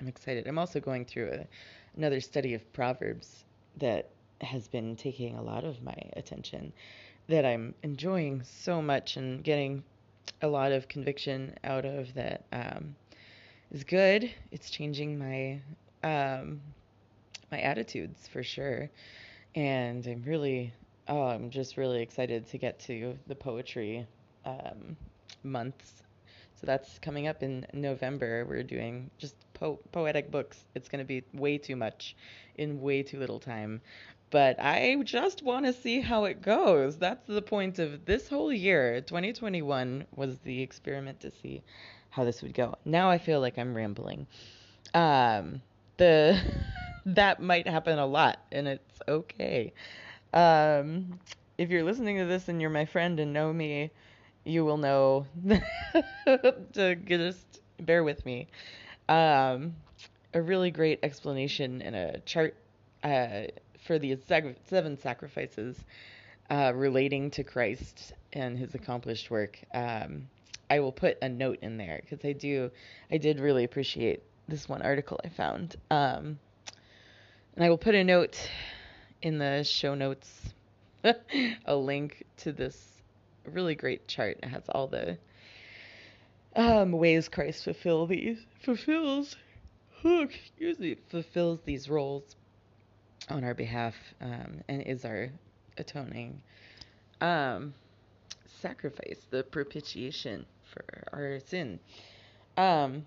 I'm 0.00 0.08
excited. 0.08 0.46
I'm 0.46 0.58
also 0.58 0.80
going 0.80 1.04
through 1.04 1.30
a, 1.32 1.46
another 1.96 2.20
study 2.20 2.54
of 2.54 2.72
Proverbs 2.72 3.44
that 3.76 4.10
has 4.40 4.68
been 4.68 4.96
taking 4.96 5.36
a 5.36 5.42
lot 5.42 5.64
of 5.64 5.82
my 5.82 5.96
attention 6.16 6.72
that 7.28 7.44
I'm 7.44 7.74
enjoying 7.82 8.42
so 8.42 8.82
much 8.82 9.16
and 9.16 9.42
getting 9.44 9.84
a 10.42 10.48
lot 10.48 10.72
of 10.72 10.88
conviction 10.88 11.54
out 11.64 11.84
of 11.84 12.14
that 12.14 12.44
um, 12.52 12.96
is 13.70 13.84
good. 13.84 14.30
It's 14.50 14.70
changing 14.70 15.18
my 15.18 15.60
um, 16.02 16.60
my 17.50 17.60
attitudes 17.60 18.28
for 18.28 18.42
sure. 18.42 18.90
And 19.54 20.06
I'm 20.06 20.22
really, 20.24 20.72
oh, 21.08 21.22
I'm 21.22 21.50
just 21.50 21.76
really 21.76 22.02
excited 22.02 22.48
to 22.48 22.58
get 22.58 22.78
to 22.80 23.18
the 23.26 23.34
poetry 23.34 24.06
um, 24.44 24.96
months. 25.42 26.02
So 26.54 26.66
that's 26.66 26.98
coming 26.98 27.26
up 27.26 27.42
in 27.42 27.66
November. 27.72 28.44
We're 28.46 28.62
doing 28.62 29.10
just 29.18 29.34
po- 29.54 29.80
poetic 29.92 30.30
books. 30.30 30.64
It's 30.74 30.88
going 30.88 31.00
to 31.00 31.06
be 31.06 31.24
way 31.32 31.58
too 31.58 31.74
much 31.74 32.14
in 32.56 32.80
way 32.80 33.02
too 33.02 33.18
little 33.18 33.40
time. 33.40 33.80
But 34.30 34.60
I 34.60 34.96
just 35.02 35.42
want 35.42 35.66
to 35.66 35.72
see 35.72 36.00
how 36.00 36.24
it 36.24 36.40
goes. 36.40 36.96
That's 36.96 37.26
the 37.26 37.42
point 37.42 37.78
of 37.80 38.04
this 38.04 38.28
whole 38.28 38.52
year. 38.52 39.00
2021 39.00 40.06
was 40.14 40.38
the 40.38 40.62
experiment 40.62 41.20
to 41.20 41.30
see 41.30 41.62
how 42.10 42.24
this 42.24 42.42
would 42.42 42.54
go. 42.54 42.76
Now 42.84 43.10
I 43.10 43.18
feel 43.18 43.40
like 43.40 43.58
I'm 43.58 43.74
rambling. 43.74 44.26
Um, 44.94 45.62
the 45.96 46.40
that 47.06 47.40
might 47.40 47.66
happen 47.66 47.98
a 47.98 48.06
lot, 48.06 48.38
and 48.52 48.68
it's 48.68 49.00
okay. 49.08 49.72
Um, 50.32 51.18
if 51.58 51.70
you're 51.70 51.84
listening 51.84 52.18
to 52.18 52.24
this 52.24 52.48
and 52.48 52.60
you're 52.60 52.70
my 52.70 52.84
friend 52.84 53.18
and 53.18 53.32
know 53.32 53.52
me, 53.52 53.90
you 54.44 54.64
will 54.64 54.78
know 54.78 55.26
to 56.72 56.94
just 56.94 57.60
bear 57.80 58.04
with 58.04 58.24
me. 58.24 58.46
Um, 59.08 59.74
a 60.32 60.40
really 60.40 60.70
great 60.70 61.00
explanation 61.02 61.82
and 61.82 61.96
a 61.96 62.20
chart 62.20 62.54
uh, 63.02 63.42
for 63.86 63.98
the 63.98 64.16
seven 64.68 64.98
sacrifices 64.98 65.76
uh, 66.50 66.72
relating 66.74 67.30
to 67.32 67.44
Christ 67.44 68.12
and 68.32 68.58
his 68.58 68.74
accomplished 68.74 69.30
work. 69.30 69.58
Um, 69.72 70.28
I 70.68 70.80
will 70.80 70.92
put 70.92 71.18
a 71.22 71.28
note 71.28 71.58
in 71.62 71.76
there 71.76 72.00
because 72.02 72.24
I 72.24 72.32
do, 72.32 72.70
I 73.10 73.18
did 73.18 73.40
really 73.40 73.64
appreciate 73.64 74.22
this 74.48 74.68
one 74.68 74.82
article 74.82 75.20
I 75.24 75.28
found. 75.28 75.76
Um, 75.90 76.38
and 77.54 77.64
I 77.64 77.70
will 77.70 77.78
put 77.78 77.94
a 77.94 78.04
note 78.04 78.36
in 79.22 79.38
the 79.38 79.64
show 79.64 79.94
notes, 79.94 80.28
a 81.64 81.74
link 81.74 82.24
to 82.38 82.52
this 82.52 82.76
really 83.44 83.74
great 83.74 84.06
chart. 84.06 84.38
It 84.42 84.48
has 84.48 84.62
all 84.68 84.86
the 84.86 85.18
um, 86.54 86.92
ways 86.92 87.28
Christ 87.28 87.64
fulfill 87.64 88.06
these 88.06 88.38
fulfills 88.62 89.36
oh, 90.04 90.22
excuse 90.22 90.78
me 90.78 90.96
fulfills 91.08 91.60
these 91.64 91.88
roles 91.88 92.36
on 93.30 93.44
our 93.44 93.54
behalf 93.54 93.94
um, 94.20 94.60
and 94.68 94.82
is 94.82 95.04
our 95.04 95.30
atoning 95.78 96.40
um, 97.20 97.74
sacrifice, 98.60 99.26
the 99.30 99.42
propitiation 99.42 100.44
for 100.64 100.84
our 101.12 101.40
sin. 101.46 101.78
Um, 102.56 103.06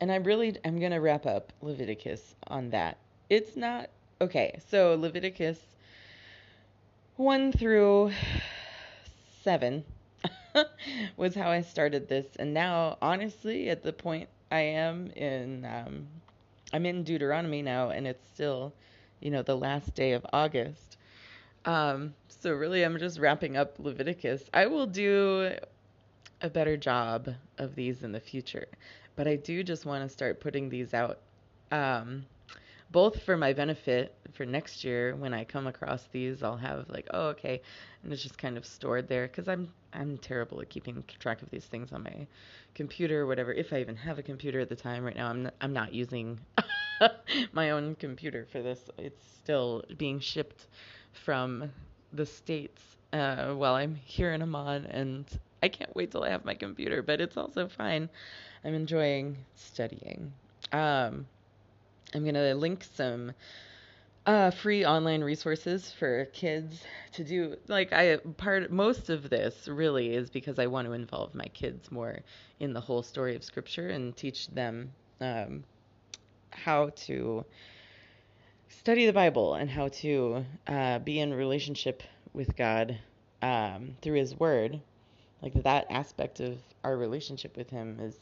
and 0.00 0.12
I 0.12 0.16
really 0.16 0.56
I'm 0.64 0.78
gonna 0.78 1.00
wrap 1.00 1.26
up 1.26 1.52
Leviticus 1.60 2.34
on 2.46 2.70
that. 2.70 2.98
It's 3.30 3.56
not 3.56 3.90
okay. 4.20 4.60
So 4.70 4.94
Leviticus 4.94 5.58
one 7.16 7.50
through 7.50 8.12
seven 9.42 9.84
was 11.16 11.34
how 11.34 11.50
I 11.50 11.62
started 11.62 12.08
this, 12.08 12.26
and 12.38 12.54
now 12.54 12.96
honestly, 13.02 13.70
at 13.70 13.82
the 13.82 13.92
point 13.92 14.28
I 14.52 14.60
am 14.60 15.10
in, 15.16 15.64
um, 15.64 16.06
I'm 16.72 16.86
in 16.86 17.02
Deuteronomy 17.02 17.60
now, 17.60 17.90
and 17.90 18.06
it's 18.06 18.24
still, 18.32 18.72
you 19.20 19.30
know, 19.30 19.42
the 19.42 19.56
last 19.56 19.94
day 19.94 20.12
of 20.12 20.24
August. 20.32 20.96
Um, 21.64 22.14
so 22.28 22.52
really, 22.52 22.82
I'm 22.82 22.98
just 22.98 23.18
wrapping 23.18 23.56
up 23.56 23.78
Leviticus. 23.78 24.44
I 24.54 24.66
will 24.66 24.86
do 24.86 25.52
a 26.40 26.50
better 26.50 26.76
job 26.76 27.28
of 27.58 27.74
these 27.74 28.02
in 28.02 28.12
the 28.12 28.20
future, 28.20 28.66
but 29.16 29.26
I 29.26 29.36
do 29.36 29.62
just 29.62 29.84
want 29.84 30.02
to 30.04 30.08
start 30.08 30.40
putting 30.40 30.68
these 30.68 30.94
out. 30.94 31.18
Um, 31.70 32.24
both 32.90 33.22
for 33.22 33.36
my 33.36 33.52
benefit 33.52 34.14
for 34.32 34.46
next 34.46 34.82
year 34.82 35.14
when 35.14 35.34
I 35.34 35.44
come 35.44 35.66
across 35.66 36.08
these 36.12 36.42
I'll 36.42 36.56
have 36.56 36.88
like 36.88 37.06
oh 37.12 37.28
okay 37.28 37.60
and 38.02 38.12
it's 38.12 38.22
just 38.22 38.38
kind 38.38 38.56
of 38.56 38.64
stored 38.64 39.08
there 39.08 39.28
cuz 39.28 39.48
I'm 39.48 39.72
I'm 39.92 40.18
terrible 40.18 40.60
at 40.60 40.70
keeping 40.70 41.04
track 41.18 41.42
of 41.42 41.50
these 41.50 41.66
things 41.66 41.92
on 41.92 42.04
my 42.04 42.26
computer 42.74 43.22
or 43.22 43.26
whatever 43.26 43.52
if 43.52 43.72
I 43.72 43.80
even 43.80 43.96
have 43.96 44.18
a 44.18 44.22
computer 44.22 44.60
at 44.60 44.68
the 44.68 44.76
time 44.76 45.04
right 45.04 45.16
now 45.16 45.28
I'm 45.28 45.42
not, 45.44 45.54
I'm 45.60 45.72
not 45.72 45.92
using 45.92 46.40
my 47.52 47.70
own 47.70 47.94
computer 47.96 48.46
for 48.50 48.62
this. 48.62 48.80
It's 48.98 49.22
still 49.38 49.84
being 49.96 50.20
shipped 50.20 50.66
from 51.12 51.70
the 52.12 52.26
states 52.26 52.82
uh, 53.12 53.52
while 53.54 53.74
I'm 53.74 53.94
here 53.94 54.32
in 54.32 54.42
Amman 54.42 54.86
and 54.86 55.26
I 55.62 55.68
can't 55.68 55.94
wait 55.96 56.10
till 56.10 56.24
I 56.24 56.30
have 56.30 56.44
my 56.44 56.54
computer 56.54 57.02
but 57.02 57.20
it's 57.20 57.36
also 57.36 57.68
fine. 57.68 58.08
I'm 58.64 58.74
enjoying 58.74 59.36
studying. 59.54 60.32
Um 60.72 61.26
I'm 62.14 62.22
going 62.22 62.34
to 62.34 62.54
link 62.54 62.84
some 62.94 63.32
uh, 64.26 64.50
free 64.50 64.84
online 64.84 65.22
resources 65.22 65.92
for 65.92 66.26
kids 66.26 66.82
to 67.12 67.24
do. 67.24 67.56
Like 67.66 67.92
I 67.92 68.16
part 68.36 68.70
most 68.70 69.10
of 69.10 69.30
this 69.30 69.68
really 69.68 70.14
is 70.14 70.30
because 70.30 70.58
I 70.58 70.66
want 70.66 70.86
to 70.86 70.92
involve 70.92 71.34
my 71.34 71.46
kids 71.46 71.90
more 71.90 72.20
in 72.60 72.72
the 72.72 72.80
whole 72.80 73.02
story 73.02 73.36
of 73.36 73.44
Scripture 73.44 73.88
and 73.88 74.16
teach 74.16 74.48
them 74.48 74.92
um, 75.20 75.64
how 76.50 76.90
to 77.06 77.44
study 78.68 79.06
the 79.06 79.12
Bible 79.12 79.54
and 79.54 79.70
how 79.70 79.88
to 79.88 80.44
uh, 80.66 80.98
be 81.00 81.18
in 81.20 81.32
relationship 81.32 82.02
with 82.32 82.56
God 82.56 82.98
um, 83.42 83.96
through 84.02 84.18
His 84.18 84.38
Word. 84.38 84.80
Like 85.42 85.62
that 85.62 85.86
aspect 85.90 86.40
of 86.40 86.58
our 86.84 86.96
relationship 86.96 87.56
with 87.56 87.70
Him 87.70 87.98
is 88.00 88.16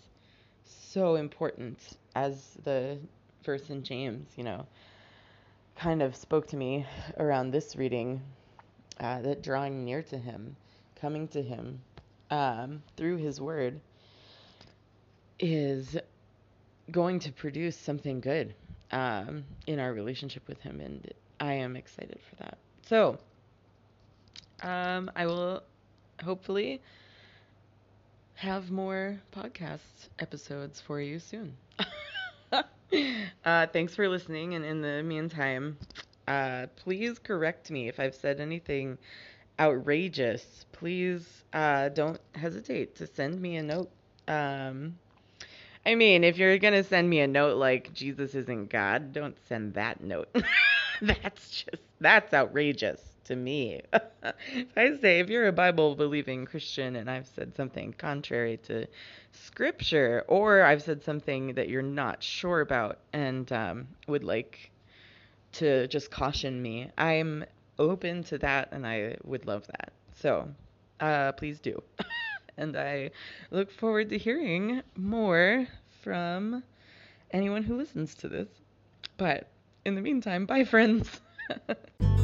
so 0.64 1.16
important 1.16 1.78
as 2.14 2.56
the 2.64 2.98
verse 3.44 3.70
in 3.70 3.82
James, 3.82 4.28
you 4.36 4.44
know, 4.44 4.66
kind 5.76 6.02
of 6.02 6.16
spoke 6.16 6.46
to 6.48 6.56
me 6.56 6.86
around 7.18 7.50
this 7.50 7.76
reading 7.76 8.20
uh, 8.98 9.20
that 9.22 9.42
drawing 9.42 9.84
near 9.84 10.02
to 10.02 10.18
Him, 10.18 10.56
coming 11.00 11.28
to 11.28 11.42
Him 11.42 11.80
um, 12.30 12.82
through 12.96 13.18
His 13.18 13.40
Word, 13.40 13.80
is 15.38 15.96
going 16.90 17.18
to 17.20 17.32
produce 17.32 17.76
something 17.76 18.20
good 18.20 18.54
um, 18.90 19.44
in 19.66 19.78
our 19.78 19.92
relationship 19.92 20.46
with 20.48 20.60
Him, 20.60 20.80
and 20.80 21.12
I 21.40 21.54
am 21.54 21.76
excited 21.76 22.18
for 22.28 22.36
that. 22.36 22.58
So, 22.82 23.18
um, 24.62 25.10
I 25.16 25.26
will 25.26 25.62
hopefully 26.22 26.80
have 28.34 28.70
more 28.70 29.18
podcast 29.32 30.08
episodes 30.18 30.80
for 30.80 31.00
you 31.00 31.18
soon. 31.18 31.56
uh, 33.44 33.66
thanks 33.66 33.94
for 33.94 34.08
listening. 34.08 34.54
And 34.54 34.64
in 34.64 34.82
the 34.82 35.02
meantime, 35.02 35.78
uh, 36.28 36.66
please 36.76 37.18
correct 37.18 37.70
me 37.70 37.88
if 37.88 37.98
I've 37.98 38.14
said 38.14 38.40
anything 38.40 38.98
outrageous. 39.58 40.66
Please 40.72 41.44
uh, 41.52 41.88
don't 41.88 42.20
hesitate 42.34 42.96
to 42.96 43.06
send 43.06 43.40
me 43.40 43.56
a 43.56 43.62
note. 43.62 43.90
Um, 44.28 44.98
I 45.86 45.94
mean, 45.94 46.24
if 46.24 46.36
you're 46.36 46.58
going 46.58 46.74
to 46.74 46.82
send 46.82 47.08
me 47.08 47.20
a 47.20 47.28
note 47.28 47.56
like 47.58 47.92
Jesus 47.92 48.34
isn't 48.34 48.70
God, 48.70 49.12
don't 49.12 49.36
send 49.46 49.74
that 49.74 50.02
note. 50.02 50.28
that's 51.00 51.62
just, 51.62 51.82
that's 52.00 52.34
outrageous 52.34 53.00
to 53.26 53.36
me. 53.36 53.82
if 54.52 54.76
I 54.76 54.96
say, 54.96 55.20
if 55.20 55.28
you're 55.28 55.46
a 55.46 55.52
Bible 55.52 55.94
believing 55.94 56.44
Christian 56.44 56.96
and 56.96 57.08
I've 57.08 57.28
said 57.28 57.54
something 57.54 57.94
contrary 57.96 58.56
to 58.64 58.86
scripture, 59.30 60.24
or 60.26 60.62
I've 60.62 60.82
said 60.82 61.04
something 61.04 61.54
that 61.54 61.68
you're 61.68 61.82
not 61.82 62.20
sure 62.20 62.62
about 62.62 62.98
and 63.12 63.50
um, 63.52 63.86
would 64.08 64.24
like 64.24 64.72
to 65.52 65.86
just 65.86 66.10
caution 66.10 66.60
me, 66.60 66.90
I'm 66.98 67.44
open 67.78 68.24
to 68.24 68.38
that 68.38 68.70
and 68.72 68.84
I 68.84 69.18
would 69.22 69.46
love 69.46 69.68
that. 69.68 69.92
So 70.16 70.48
uh, 70.98 71.30
please 71.30 71.60
do. 71.60 71.80
and 72.56 72.76
I 72.76 73.10
look 73.50 73.70
forward 73.70 74.10
to 74.10 74.18
hearing 74.18 74.82
more 74.96 75.66
from 76.02 76.62
anyone 77.30 77.62
who 77.62 77.76
listens 77.76 78.14
to 78.16 78.28
this. 78.28 78.48
But 79.16 79.48
in 79.84 79.94
the 79.94 80.00
meantime, 80.00 80.46
bye, 80.46 80.64
friends. 80.64 81.20